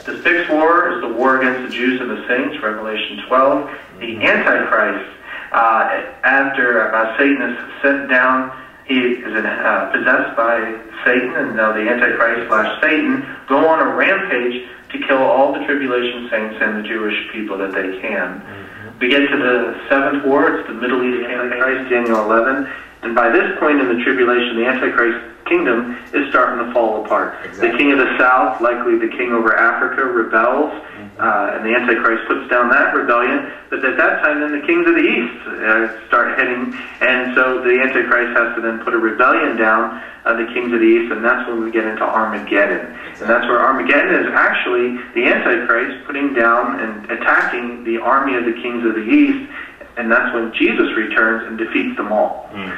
The 0.04 0.22
sixth 0.22 0.50
war 0.50 0.92
is 0.92 1.00
the 1.00 1.08
war 1.08 1.40
against 1.40 1.68
the 1.68 1.74
Jews 1.74 2.00
and 2.00 2.10
the 2.10 2.26
saints, 2.28 2.62
Revelation 2.62 3.22
12. 3.26 3.70
The 4.00 4.06
mm-hmm. 4.06 4.22
Antichrist, 4.22 5.10
uh, 5.52 6.12
after 6.22 6.94
uh, 6.94 7.18
Satan 7.18 7.42
is 7.42 7.82
sent 7.82 8.10
down 8.10 8.52
he 8.86 8.98
is 8.98 9.24
uh, 9.24 9.90
possessed 9.92 10.36
by 10.36 10.60
Satan, 11.04 11.34
and 11.34 11.56
now 11.56 11.72
the 11.72 11.88
Antichrist 11.88 12.48
slash 12.48 12.80
Satan 12.82 13.24
go 13.48 13.66
on 13.66 13.80
a 13.80 13.94
rampage 13.94 14.68
to 14.92 14.98
kill 15.06 15.18
all 15.18 15.52
the 15.52 15.64
tribulation 15.64 16.28
saints 16.30 16.56
and 16.60 16.84
the 16.84 16.88
Jewish 16.88 17.16
people 17.32 17.56
that 17.58 17.72
they 17.72 17.98
can. 18.00 18.40
Mm-hmm. 18.40 18.98
We 19.00 19.08
get 19.08 19.26
to 19.28 19.36
the 19.36 19.80
seventh 19.88 20.24
war, 20.24 20.58
it's 20.58 20.68
the 20.68 20.74
Middle 20.74 21.02
East 21.02 21.26
Antichrist, 21.26 21.90
Daniel 21.90 22.20
11, 22.24 22.68
and 23.02 23.14
by 23.14 23.30
this 23.30 23.58
point 23.58 23.80
in 23.80 23.88
the 23.88 24.02
tribulation, 24.04 24.56
the 24.56 24.66
Antichrist 24.66 25.18
kingdom 25.46 25.96
is 26.12 26.28
starting 26.30 26.64
to 26.64 26.72
fall 26.72 27.04
apart. 27.04 27.36
Exactly. 27.44 27.70
The 27.70 27.76
king 27.76 27.92
of 27.92 27.98
the 27.98 28.18
south, 28.18 28.60
likely 28.60 28.96
the 28.96 29.08
king 29.08 29.32
over 29.32 29.56
Africa, 29.56 30.04
rebels 30.04 30.72
uh, 31.18 31.54
and 31.54 31.64
the 31.64 31.74
Antichrist 31.74 32.26
puts 32.26 32.50
down 32.50 32.70
that 32.70 32.94
rebellion. 32.94 33.52
But 33.70 33.84
at 33.84 33.96
that 33.96 34.22
time, 34.22 34.40
then 34.40 34.52
the 34.58 34.66
kings 34.66 34.86
of 34.86 34.94
the 34.94 35.06
east 35.06 35.46
uh, 35.46 36.06
start 36.08 36.38
heading, 36.38 36.74
and 37.00 37.34
so 37.34 37.62
the 37.62 37.80
Antichrist 37.80 38.36
has 38.36 38.54
to 38.56 38.60
then 38.60 38.82
put 38.82 38.94
a 38.94 38.98
rebellion 38.98 39.56
down 39.56 40.02
of 40.24 40.38
the 40.38 40.46
kings 40.52 40.72
of 40.72 40.80
the 40.80 40.86
east, 40.86 41.12
and 41.12 41.24
that's 41.24 41.46
when 41.48 41.62
we 41.62 41.70
get 41.70 41.84
into 41.84 42.02
Armageddon. 42.02 42.96
And 43.20 43.28
that's 43.28 43.46
where 43.46 43.60
Armageddon 43.60 44.24
is 44.24 44.32
actually 44.32 44.96
the 45.14 45.28
Antichrist 45.28 46.06
putting 46.06 46.32
down 46.34 46.80
and 46.80 47.10
attacking 47.10 47.84
the 47.84 47.98
army 47.98 48.34
of 48.34 48.44
the 48.44 48.54
kings 48.60 48.84
of 48.84 48.94
the 48.94 49.04
east, 49.04 49.50
and 49.96 50.10
that's 50.10 50.34
when 50.34 50.52
Jesus 50.54 50.96
returns 50.96 51.46
and 51.46 51.58
defeats 51.58 51.96
them 51.96 52.10
all. 52.10 52.50
Mm. 52.52 52.76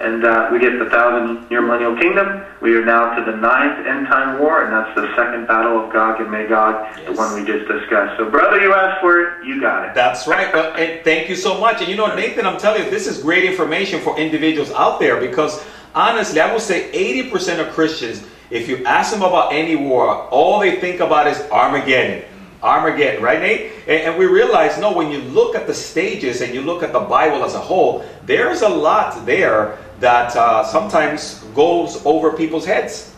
And 0.00 0.24
uh, 0.24 0.48
we 0.50 0.58
get 0.58 0.76
the 0.78 0.90
thousand 0.90 1.48
year 1.50 1.62
millennial 1.62 1.96
kingdom. 1.96 2.42
We 2.60 2.74
are 2.74 2.84
now 2.84 3.14
to 3.14 3.24
the 3.24 3.36
ninth 3.36 3.86
end 3.86 4.08
time 4.08 4.40
war, 4.40 4.64
and 4.64 4.72
that's 4.72 4.94
the 4.96 5.14
second 5.14 5.46
battle 5.46 5.84
of 5.84 5.92
Gog 5.92 6.20
and 6.20 6.30
Magog, 6.30 6.96
yes. 6.96 7.06
the 7.06 7.12
one 7.12 7.32
we 7.34 7.46
just 7.46 7.68
discussed. 7.68 8.18
So, 8.18 8.28
brother, 8.28 8.60
you 8.60 8.74
asked 8.74 9.00
for 9.00 9.20
it, 9.20 9.46
you 9.46 9.60
got 9.60 9.88
it. 9.88 9.94
That's 9.94 10.26
right. 10.26 10.52
Well, 10.52 10.74
and 10.74 11.04
thank 11.04 11.28
you 11.28 11.36
so 11.36 11.60
much. 11.60 11.80
And 11.80 11.88
you 11.88 11.96
know, 11.96 12.12
Nathan, 12.16 12.44
I'm 12.44 12.58
telling 12.58 12.82
you, 12.84 12.90
this 12.90 13.06
is 13.06 13.22
great 13.22 13.44
information 13.44 14.00
for 14.00 14.18
individuals 14.18 14.72
out 14.72 14.98
there 14.98 15.20
because 15.20 15.64
honestly, 15.94 16.40
I 16.40 16.52
would 16.52 16.62
say 16.62 16.90
80% 17.30 17.64
of 17.64 17.72
Christians, 17.72 18.26
if 18.50 18.68
you 18.68 18.84
ask 18.84 19.12
them 19.12 19.22
about 19.22 19.52
any 19.52 19.76
war, 19.76 20.28
all 20.28 20.58
they 20.58 20.80
think 20.80 21.00
about 21.00 21.28
is 21.28 21.40
Armageddon. 21.52 22.24
Armageddon, 22.64 23.22
right, 23.22 23.40
Nate? 23.40 23.72
And, 23.86 24.08
and, 24.08 24.18
we 24.18 24.24
realize, 24.24 24.78
no, 24.78 24.92
when 24.92 25.12
you 25.12 25.18
look 25.18 25.54
at 25.54 25.66
the 25.66 25.74
stages 25.74 26.40
and 26.40 26.54
you 26.54 26.62
look 26.62 26.82
at 26.82 26.92
the 26.92 27.00
Bible 27.00 27.44
as 27.44 27.54
a 27.54 27.60
whole, 27.60 28.04
there's 28.24 28.62
a 28.62 28.68
lot 28.68 29.26
there 29.26 29.78
that 30.00 30.34
uh, 30.34 30.64
sometimes 30.64 31.40
goes 31.54 32.04
over 32.06 32.32
people's 32.32 32.64
heads. 32.64 33.14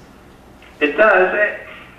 It 0.80 0.96
does. 0.96 1.32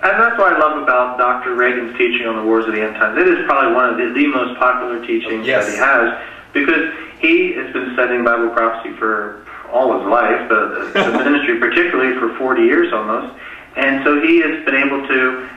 And 0.00 0.22
that's 0.22 0.38
what 0.38 0.52
I 0.52 0.58
love 0.58 0.82
about 0.82 1.18
Dr. 1.18 1.54
Reagan's 1.54 1.96
teaching 1.98 2.26
on 2.26 2.36
the 2.36 2.42
wars 2.42 2.66
of 2.66 2.74
the 2.74 2.82
end 2.82 2.94
times. 2.94 3.18
It 3.18 3.26
is 3.26 3.44
probably 3.46 3.74
one 3.74 3.90
of 3.90 3.96
the, 3.96 4.12
the 4.14 4.26
most 4.28 4.58
popular 4.58 5.04
teachings 5.04 5.46
yes. 5.46 5.66
that 5.66 5.72
he 5.72 5.78
has 5.78 6.28
because 6.52 6.94
he 7.18 7.54
has 7.54 7.72
been 7.72 7.94
studying 7.94 8.22
Bible 8.22 8.50
prophecy 8.50 8.94
for 8.96 9.44
all 9.72 9.98
his 9.98 10.06
life, 10.08 10.48
the, 10.48 10.92
the 10.94 11.18
ministry 11.24 11.58
particularly 11.58 12.16
for 12.18 12.36
40 12.38 12.62
years 12.62 12.92
almost. 12.92 13.36
And 13.76 14.04
so 14.04 14.20
he 14.20 14.40
has 14.40 14.64
been 14.64 14.76
able 14.76 15.06
to 15.08 15.48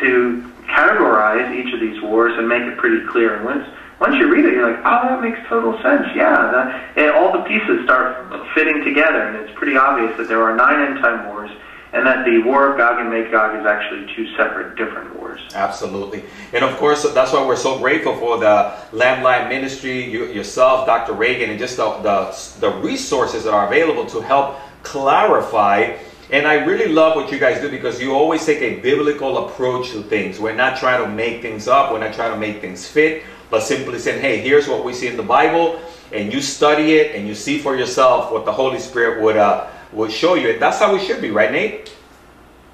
to 0.00 0.47
categorize 0.68 1.54
each 1.54 1.72
of 1.74 1.80
these 1.80 2.00
wars 2.02 2.34
and 2.36 2.48
make 2.48 2.62
it 2.62 2.76
pretty 2.78 3.06
clear. 3.06 3.36
And 3.36 3.44
once 3.44 3.66
once 4.00 4.14
you 4.14 4.32
read 4.32 4.44
it, 4.44 4.52
you're 4.52 4.70
like, 4.70 4.80
oh, 4.84 5.08
that 5.08 5.20
makes 5.20 5.38
total 5.48 5.74
sense. 5.82 6.06
Yeah, 6.14 6.30
that, 6.30 6.96
and 6.96 7.10
all 7.10 7.32
the 7.32 7.42
pieces 7.48 7.82
start 7.84 8.30
fitting 8.54 8.84
together, 8.84 9.22
and 9.22 9.36
it's 9.36 9.58
pretty 9.58 9.76
obvious 9.76 10.16
that 10.18 10.28
there 10.28 10.42
are 10.42 10.54
nine 10.54 10.88
end 10.88 11.00
time 11.00 11.26
wars, 11.26 11.50
and 11.92 12.06
that 12.06 12.24
the 12.24 12.38
war 12.44 12.70
of 12.70 12.78
Gog 12.78 13.00
and 13.00 13.10
Magog 13.10 13.58
is 13.58 13.66
actually 13.66 14.06
two 14.14 14.30
separate, 14.36 14.76
different 14.76 15.18
wars. 15.18 15.40
Absolutely, 15.52 16.22
and 16.52 16.64
of 16.64 16.76
course, 16.76 17.02
that's 17.12 17.32
why 17.32 17.44
we're 17.44 17.56
so 17.56 17.78
grateful 17.78 18.16
for 18.16 18.38
the 18.38 18.78
Lamb 18.92 19.24
Lion 19.24 19.48
Ministry, 19.48 20.04
you, 20.04 20.26
yourself, 20.26 20.86
Dr. 20.86 21.14
Reagan, 21.14 21.50
and 21.50 21.58
just 21.58 21.76
the, 21.76 21.90
the 21.98 22.60
the 22.60 22.70
resources 22.78 23.42
that 23.44 23.52
are 23.52 23.66
available 23.66 24.06
to 24.06 24.20
help 24.20 24.58
clarify 24.84 25.96
and 26.30 26.46
I 26.46 26.64
really 26.64 26.92
love 26.92 27.16
what 27.16 27.32
you 27.32 27.38
guys 27.38 27.60
do 27.60 27.70
because 27.70 28.00
you 28.00 28.14
always 28.14 28.44
take 28.44 28.60
a 28.60 28.80
biblical 28.80 29.48
approach 29.48 29.90
to 29.92 30.02
things. 30.02 30.38
We're 30.38 30.54
not 30.54 30.78
trying 30.78 31.02
to 31.02 31.10
make 31.10 31.40
things 31.40 31.68
up, 31.68 31.92
we're 31.92 32.00
not 32.00 32.14
trying 32.14 32.32
to 32.32 32.38
make 32.38 32.60
things 32.60 32.86
fit, 32.86 33.22
but 33.50 33.62
simply 33.62 33.98
saying, 33.98 34.20
hey, 34.20 34.38
here's 34.40 34.68
what 34.68 34.84
we 34.84 34.92
see 34.92 35.06
in 35.06 35.16
the 35.16 35.22
Bible, 35.22 35.80
and 36.12 36.32
you 36.32 36.40
study 36.40 36.96
it 36.96 37.14
and 37.14 37.26
you 37.26 37.34
see 37.34 37.58
for 37.58 37.76
yourself 37.76 38.30
what 38.30 38.44
the 38.44 38.52
Holy 38.52 38.78
Spirit 38.78 39.22
would 39.22 39.36
uh, 39.36 39.68
would 39.92 40.12
show 40.12 40.34
you. 40.34 40.50
And 40.50 40.60
that's 40.60 40.78
how 40.78 40.92
we 40.92 41.00
should 41.00 41.20
be, 41.20 41.30
right, 41.30 41.50
Nate? 41.50 41.94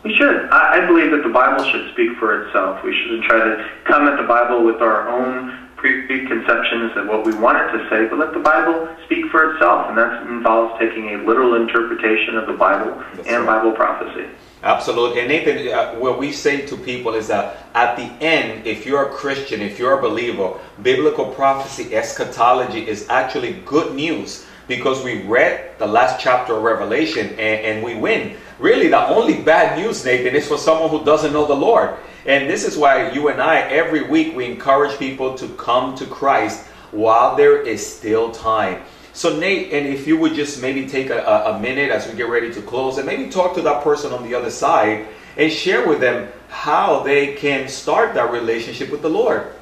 We 0.03 0.15
should. 0.15 0.49
I, 0.51 0.87
believe 0.87 1.11
that 1.13 1.23
the 1.23 1.33
Bible 1.33 1.65
should 1.71 1.91
speak 1.93 2.19
for 2.19 2.47
itself. 2.47 2.85
We 2.85 2.93
shouldn't 2.93 3.25
try 3.25 3.39
to 3.39 3.71
come 3.85 4.07
at 4.07 4.21
the 4.21 4.27
Bible 4.27 4.63
with 4.63 4.83
our 4.83 5.09
own 5.09 5.64
preconceptions 5.85 6.97
of 6.97 7.07
what 7.09 7.27
we 7.27 7.35
want 7.35 7.59
it 7.59 7.77
to 7.77 7.89
say, 7.91 8.07
but 8.09 8.19
let 8.19 8.33
the 8.33 8.41
Bible 8.41 8.89
speak 9.05 9.27
for 9.31 9.53
itself, 9.53 9.89
and 9.89 9.99
that 9.99 10.23
involves 10.27 10.79
taking 10.81 11.11
a 11.11 11.17
literal 11.19 11.55
interpretation 11.57 12.37
of 12.37 12.47
the 12.47 12.55
Bible 12.55 12.97
That's 13.15 13.29
and 13.29 13.45
right. 13.45 13.59
Bible 13.59 13.73
prophecy. 13.73 14.27
Absolutely. 14.63 15.21
And 15.21 15.29
Nathan, 15.29 15.69
uh, 15.69 15.95
what 15.97 16.19
we 16.19 16.33
say 16.33 16.65
to 16.67 16.77
people 16.79 17.15
is 17.15 17.29
that 17.29 17.67
at 17.75 17.97
the 17.97 18.11
end, 18.25 18.67
if 18.67 18.87
you're 18.87 19.11
a 19.11 19.13
Christian, 19.13 19.61
if 19.61 19.79
you're 19.79 19.99
a 19.99 20.01
believer, 20.01 20.59
biblical 20.83 21.27
prophecy, 21.27 21.95
eschatology 21.95 22.89
is 22.89 23.07
actually 23.11 23.61
good 23.67 23.95
news 23.95 24.47
because 24.67 25.05
we 25.05 25.23
read 25.25 25.79
the 25.79 25.87
last 25.87 26.19
chapter 26.19 26.57
of 26.57 26.63
Revelation 26.63 27.29
and, 27.33 27.39
and 27.39 27.85
we 27.85 27.95
win. 27.95 28.39
Really, 28.59 28.89
the 28.89 29.07
only 29.09 29.43
bad 29.43 29.79
news, 29.79 30.03
Nathan, 30.03 30.35
is 30.35 30.49
for 30.49 30.57
someone 30.57 30.89
who 30.89 31.05
doesn't 31.05 31.35
know 31.35 31.45
the 31.45 31.55
Lord. 31.55 31.97
And 32.27 32.49
this 32.49 32.65
is 32.65 32.77
why 32.77 33.11
you 33.11 33.29
and 33.29 33.41
I, 33.41 33.61
every 33.61 34.03
week, 34.03 34.35
we 34.35 34.47
encourage 34.47 34.99
people 34.99 35.35
to 35.35 35.49
come 35.57 35.95
to 35.97 36.07
Christ 36.07 36.65
while 36.91 37.37
there 37.37 37.61
is 37.61 37.85
still 37.85 38.33
time. 38.33 38.83
So, 39.13 39.39
Nate, 39.39 39.73
and 39.73 39.87
if 39.87 40.07
you 40.07 40.17
would 40.17 40.35
just 40.35 40.61
maybe 40.61 40.87
take 40.87 41.11
a, 41.11 41.23
a 41.23 41.61
minute 41.61 41.91
as 41.91 42.09
we 42.09 42.15
get 42.15 42.29
ready 42.29 42.53
to 42.53 42.63
close 42.63 42.99
and 42.99 43.07
maybe 43.07 43.31
talk 43.31 43.55
to 43.55 43.63
that 43.63 43.85
person 43.85 44.13
on 44.13 44.25
the 44.25 44.35
other 44.35 44.51
side 44.51 45.07
and 45.37 45.53
share 45.53 45.87
with 45.87 46.01
them 46.01 46.29
how 46.49 47.03
they 47.03 47.35
can 47.35 47.69
start 47.69 48.15
that 48.15 48.33
relationship 48.33 48.91
with 48.91 49.03
the 49.03 49.09
Lord. 49.09 49.53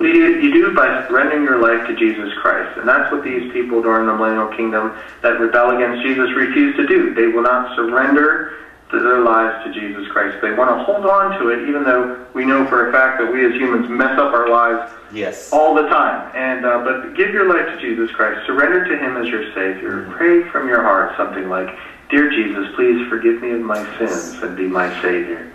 You, 0.00 0.40
you 0.40 0.52
do 0.52 0.74
by 0.74 1.06
surrendering 1.08 1.44
your 1.44 1.60
life 1.60 1.86
to 1.86 1.94
Jesus 1.94 2.32
Christ. 2.40 2.78
And 2.78 2.88
that's 2.88 3.12
what 3.12 3.22
these 3.22 3.52
people 3.52 3.82
during 3.82 4.06
the 4.06 4.14
millennial 4.14 4.48
kingdom 4.56 4.96
that 5.22 5.38
rebel 5.38 5.76
against 5.76 6.02
Jesus 6.02 6.30
refuse 6.34 6.74
to 6.76 6.86
do. 6.86 7.12
They 7.12 7.26
will 7.26 7.42
not 7.42 7.76
surrender 7.76 8.56
their 8.98 9.20
lives 9.20 9.64
to 9.64 9.72
Jesus 9.72 10.10
Christ. 10.10 10.38
They 10.42 10.52
want 10.52 10.70
to 10.76 10.84
hold 10.84 11.06
on 11.06 11.38
to 11.38 11.48
it, 11.50 11.68
even 11.68 11.84
though 11.84 12.26
we 12.34 12.44
know 12.44 12.66
for 12.66 12.88
a 12.88 12.92
fact 12.92 13.20
that 13.20 13.32
we 13.32 13.46
as 13.46 13.52
humans 13.52 13.88
mess 13.88 14.18
up 14.18 14.34
our 14.34 14.48
lives 14.48 14.92
yes. 15.12 15.52
all 15.52 15.74
the 15.74 15.86
time. 15.88 16.32
And 16.34 16.66
uh, 16.66 16.82
but 16.82 17.14
give 17.14 17.30
your 17.30 17.48
life 17.48 17.66
to 17.74 17.80
Jesus 17.80 18.10
Christ. 18.14 18.46
Surrender 18.46 18.84
to 18.84 18.98
Him 18.98 19.16
as 19.16 19.28
your 19.28 19.44
Savior. 19.54 20.02
Mm-hmm. 20.02 20.12
Pray 20.12 20.42
from 20.50 20.66
your 20.68 20.82
heart 20.82 21.16
something 21.16 21.48
like, 21.48 21.68
"Dear 22.10 22.30
Jesus, 22.30 22.74
please 22.74 23.08
forgive 23.08 23.40
me 23.40 23.52
of 23.52 23.60
my 23.60 23.78
sins 23.98 24.42
and 24.42 24.56
be 24.56 24.66
my 24.66 24.90
Savior." 25.02 25.52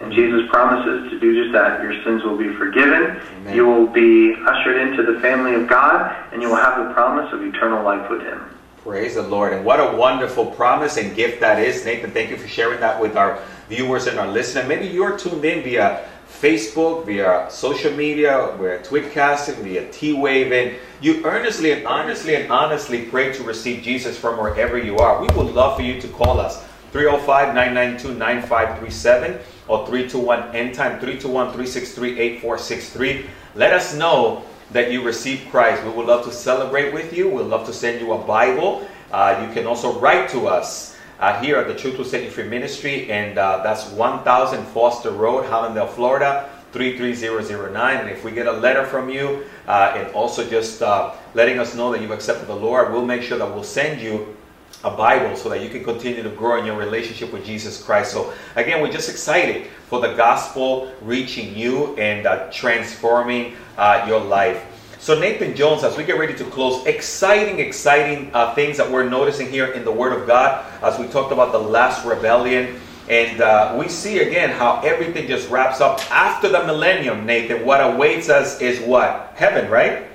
And 0.00 0.12
Jesus 0.12 0.48
promises 0.48 1.10
to 1.10 1.20
do 1.20 1.42
just 1.42 1.52
that. 1.52 1.82
Your 1.82 2.02
sins 2.04 2.22
will 2.22 2.38
be 2.38 2.48
forgiven. 2.54 3.20
Amen. 3.20 3.54
You 3.54 3.66
will 3.66 3.86
be 3.86 4.34
ushered 4.46 4.80
into 4.80 5.02
the 5.02 5.20
family 5.20 5.54
of 5.54 5.68
God, 5.68 6.16
and 6.32 6.40
you 6.40 6.48
will 6.48 6.56
have 6.56 6.86
the 6.88 6.94
promise 6.94 7.30
of 7.34 7.42
eternal 7.42 7.84
life 7.84 8.08
with 8.08 8.22
Him. 8.22 8.40
Praise 8.90 9.14
the 9.14 9.22
Lord. 9.22 9.52
And 9.52 9.64
what 9.64 9.78
a 9.78 9.96
wonderful 9.96 10.46
promise 10.46 10.96
and 10.96 11.14
gift 11.14 11.38
that 11.42 11.60
is. 11.60 11.84
Nathan, 11.84 12.10
thank 12.10 12.28
you 12.28 12.36
for 12.36 12.48
sharing 12.48 12.80
that 12.80 13.00
with 13.00 13.16
our 13.16 13.40
viewers 13.68 14.08
and 14.08 14.18
our 14.18 14.26
listeners. 14.26 14.66
Maybe 14.66 14.88
you're 14.88 15.16
tuned 15.16 15.44
in 15.44 15.62
via 15.62 16.08
Facebook, 16.28 17.06
via 17.06 17.48
social 17.52 17.92
media, 17.92 18.52
via 18.58 18.80
Twitcasting, 18.80 19.58
via 19.58 19.88
T-Wave, 19.92 20.80
you 21.00 21.24
earnestly 21.24 21.70
and 21.70 21.86
honestly 21.86 22.34
and 22.34 22.50
honestly 22.50 23.02
pray 23.02 23.32
to 23.32 23.44
receive 23.44 23.84
Jesus 23.84 24.18
from 24.18 24.36
wherever 24.36 24.76
you 24.76 24.96
are. 24.96 25.20
We 25.20 25.28
would 25.36 25.54
love 25.54 25.76
for 25.76 25.82
you 25.82 26.00
to 26.00 26.08
call 26.08 26.40
us 26.40 26.60
305-992-9537 26.92 29.40
or 29.68 29.86
321 29.86 30.56
end 30.56 30.74
time 30.74 30.98
321-363-8463. 30.98 33.26
Let 33.54 33.72
us 33.72 33.94
know 33.94 34.42
that 34.72 34.92
you 34.92 35.02
received 35.02 35.50
Christ. 35.50 35.84
We 35.84 35.90
would 35.90 36.06
love 36.06 36.24
to 36.24 36.32
celebrate 36.32 36.92
with 36.92 37.12
you. 37.12 37.28
We'd 37.28 37.46
love 37.46 37.66
to 37.66 37.72
send 37.72 38.00
you 38.00 38.12
a 38.12 38.18
Bible. 38.18 38.86
Uh, 39.10 39.44
you 39.46 39.52
can 39.52 39.66
also 39.66 39.98
write 39.98 40.28
to 40.30 40.46
us 40.46 40.96
uh, 41.18 41.40
here 41.40 41.56
at 41.56 41.68
the 41.68 41.74
Truth 41.74 41.98
Will 41.98 42.04
Set 42.04 42.22
You 42.24 42.30
Free 42.30 42.48
Ministry, 42.48 43.10
and 43.10 43.36
uh, 43.36 43.62
that's 43.62 43.88
1000 43.90 44.64
Foster 44.66 45.10
Road, 45.10 45.44
Hallandale, 45.44 45.88
Florida. 45.90 46.48
33009 46.72 47.96
and 47.96 48.08
if 48.08 48.24
we 48.24 48.30
get 48.30 48.46
a 48.46 48.52
letter 48.52 48.86
from 48.86 49.10
you 49.10 49.44
uh, 49.66 49.92
and 49.96 50.06
also 50.14 50.48
just 50.48 50.82
uh, 50.82 51.12
letting 51.34 51.58
us 51.58 51.74
know 51.74 51.90
that 51.90 52.00
you've 52.00 52.12
accepted 52.12 52.46
the 52.46 52.54
lord 52.54 52.92
we'll 52.92 53.04
make 53.04 53.22
sure 53.22 53.36
that 53.36 53.52
we'll 53.52 53.64
send 53.64 54.00
you 54.00 54.36
a 54.84 54.90
Bible 54.90 55.36
so 55.36 55.48
that 55.50 55.62
you 55.62 55.68
can 55.68 55.84
continue 55.84 56.22
to 56.22 56.30
grow 56.30 56.58
in 56.58 56.64
your 56.64 56.76
relationship 56.76 57.32
with 57.32 57.44
Jesus 57.44 57.82
Christ. 57.82 58.12
So, 58.12 58.32
again, 58.56 58.80
we're 58.80 58.92
just 58.92 59.10
excited 59.10 59.66
for 59.88 60.00
the 60.00 60.14
gospel 60.14 60.92
reaching 61.02 61.54
you 61.56 61.96
and 61.96 62.26
uh, 62.26 62.50
transforming 62.50 63.56
uh, 63.76 64.04
your 64.08 64.20
life. 64.20 64.64
So, 64.98 65.18
Nathan 65.18 65.54
Jones, 65.54 65.84
as 65.84 65.96
we 65.96 66.04
get 66.04 66.18
ready 66.18 66.34
to 66.34 66.44
close, 66.44 66.84
exciting, 66.86 67.58
exciting 67.58 68.30
uh, 68.34 68.54
things 68.54 68.76
that 68.78 68.90
we're 68.90 69.08
noticing 69.08 69.50
here 69.50 69.66
in 69.72 69.84
the 69.84 69.92
Word 69.92 70.18
of 70.18 70.26
God 70.26 70.64
as 70.82 70.98
we 70.98 71.06
talked 71.08 71.32
about 71.32 71.52
the 71.52 71.58
last 71.58 72.04
rebellion. 72.04 72.80
And 73.08 73.40
uh, 73.40 73.74
we 73.78 73.88
see 73.88 74.20
again 74.20 74.50
how 74.50 74.80
everything 74.82 75.26
just 75.26 75.50
wraps 75.50 75.80
up 75.80 75.98
after 76.12 76.48
the 76.48 76.64
millennium, 76.64 77.26
Nathan. 77.26 77.66
What 77.66 77.80
awaits 77.80 78.28
us 78.28 78.60
is 78.60 78.80
what? 78.80 79.32
Heaven, 79.34 79.70
right? 79.70 80.06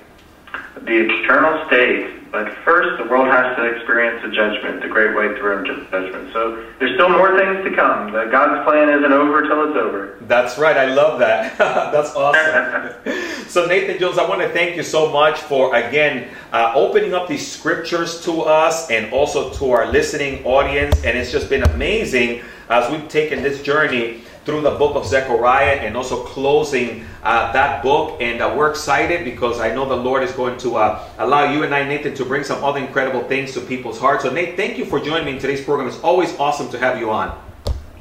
The 0.82 1.22
eternal 1.22 1.66
state 1.66 2.15
but 2.36 2.52
first, 2.66 3.02
the 3.02 3.08
world 3.08 3.28
has 3.28 3.56
to 3.56 3.64
experience 3.64 4.20
the 4.20 4.28
judgment, 4.28 4.82
the 4.82 4.88
great 4.88 5.16
white 5.16 5.38
throne 5.38 5.64
judgment. 5.64 6.34
So 6.34 6.62
there's 6.78 6.92
still 6.92 7.08
more 7.08 7.34
things 7.38 7.64
to 7.64 7.74
come. 7.74 8.12
The 8.12 8.26
God's 8.26 8.62
plan 8.62 8.90
isn't 8.90 9.10
over 9.10 9.40
till 9.40 9.70
it's 9.70 9.78
over. 9.78 10.18
That's 10.20 10.58
right. 10.58 10.76
I 10.76 10.92
love 10.92 11.18
that. 11.20 11.56
That's 11.58 12.14
awesome. 12.14 13.48
so 13.48 13.64
Nathan 13.64 13.98
Jones, 13.98 14.18
I 14.18 14.28
want 14.28 14.42
to 14.42 14.50
thank 14.50 14.76
you 14.76 14.82
so 14.82 15.10
much 15.10 15.38
for 15.38 15.74
again 15.74 16.28
uh, 16.52 16.72
opening 16.74 17.14
up 17.14 17.26
these 17.26 17.50
scriptures 17.50 18.22
to 18.26 18.42
us 18.42 18.90
and 18.90 19.10
also 19.14 19.50
to 19.54 19.70
our 19.70 19.90
listening 19.90 20.44
audience. 20.44 20.94
And 21.04 21.16
it's 21.16 21.32
just 21.32 21.48
been 21.48 21.62
amazing 21.62 22.42
as 22.68 22.92
we've 22.92 23.08
taken 23.08 23.42
this 23.42 23.62
journey 23.62 24.24
through 24.46 24.62
the 24.62 24.70
book 24.70 24.94
of 24.94 25.04
Zechariah 25.04 25.80
and 25.80 25.96
also 25.96 26.24
closing 26.24 27.04
uh, 27.24 27.52
that 27.52 27.82
book. 27.82 28.18
And 28.22 28.40
uh, 28.40 28.54
we're 28.56 28.70
excited 28.70 29.24
because 29.24 29.60
I 29.60 29.74
know 29.74 29.86
the 29.86 29.96
Lord 29.96 30.22
is 30.22 30.32
going 30.32 30.56
to 30.58 30.76
uh, 30.76 31.04
allow 31.18 31.52
you 31.52 31.64
and 31.64 31.74
I, 31.74 31.86
Nathan, 31.86 32.14
to 32.14 32.24
bring 32.24 32.44
some 32.44 32.62
other 32.64 32.78
incredible 32.78 33.24
things 33.24 33.52
to 33.54 33.60
people's 33.60 33.98
hearts. 33.98 34.22
So, 34.22 34.30
Nate, 34.30 34.56
thank 34.56 34.78
you 34.78 34.86
for 34.86 35.00
joining 35.00 35.26
me 35.26 35.32
in 35.32 35.38
today's 35.38 35.64
program. 35.64 35.88
It's 35.88 36.00
always 36.00 36.38
awesome 36.38 36.70
to 36.70 36.78
have 36.78 36.98
you 36.98 37.10
on. 37.10 37.36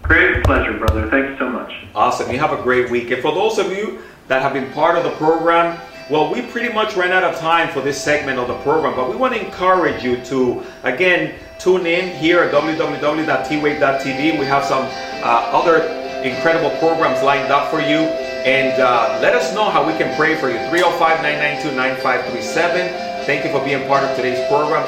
Great 0.03 0.43
pleasure, 0.43 0.77
brother. 0.77 1.10
Thanks 1.10 1.39
so 1.39 1.49
much. 1.49 1.73
Awesome. 1.95 2.31
You 2.31 2.38
have 2.38 2.58
a 2.58 2.62
great 2.62 2.91
week. 2.91 3.10
And 3.10 3.23
for 3.23 3.34
those 3.34 3.58
of 3.58 3.71
you 3.71 4.03
that 4.27 4.43
have 4.43 4.53
been 4.53 4.71
part 4.71 4.99
of 4.99 5.03
the 5.03 5.12
program, 5.12 5.79
well, 6.12 6.31
we 6.31 6.43
pretty 6.43 6.71
much 6.71 6.95
ran 6.95 7.12
out 7.12 7.23
of 7.23 7.39
time 7.39 7.69
for 7.69 7.81
this 7.81 7.99
segment 7.99 8.38
of 8.38 8.47
the 8.47 8.58
program, 8.60 8.95
but 8.95 9.10
we 9.10 9.15
want 9.15 9.34
to 9.34 9.43
encourage 9.43 10.03
you 10.03 10.23
to, 10.25 10.63
again, 10.84 11.34
tune 11.60 11.88
in 11.88 12.15
here 12.17 12.43
at 12.43 12.53
www.twave.tv. 12.53 14.39
We 14.39 14.45
have 14.45 14.63
some 14.63 14.86
uh, 15.23 15.49
other 15.51 15.94
incredible 16.25 16.71
programs 16.77 17.21
lined 17.23 17.51
up 17.51 17.69
for 17.69 17.79
you. 17.79 18.09
And 18.45 18.81
uh, 18.81 19.19
let 19.21 19.35
us 19.35 19.53
know 19.53 19.69
how 19.69 19.85
we 19.85 19.93
can 19.93 20.15
pray 20.17 20.35
for 20.35 20.49
you. 20.49 20.57
305 20.69 21.21
992 21.21 21.75
9537. 21.75 23.25
Thank 23.25 23.45
you 23.45 23.51
for 23.51 23.63
being 23.63 23.88
part 23.88 24.03
of 24.03 24.15
today's 24.15 24.45
program. 24.47 24.85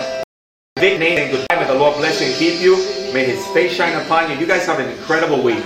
Big 0.76 1.00
name 1.00 1.18
and 1.18 1.32
good 1.32 1.46
time. 1.50 1.60
May 1.60 1.68
the 1.68 1.80
Lord 1.80 1.98
bless 1.98 2.22
you 2.22 2.28
and 2.28 2.36
keep 2.36 2.62
you. 2.62 2.76
May 3.14 3.26
his 3.26 3.46
face 3.48 3.74
shine 3.74 3.96
upon 4.06 4.30
you. 4.30 4.38
You 4.38 4.46
guys 4.46 4.66
have 4.66 4.80
an 4.80 4.90
incredible 4.90 5.42
week. 5.42 5.64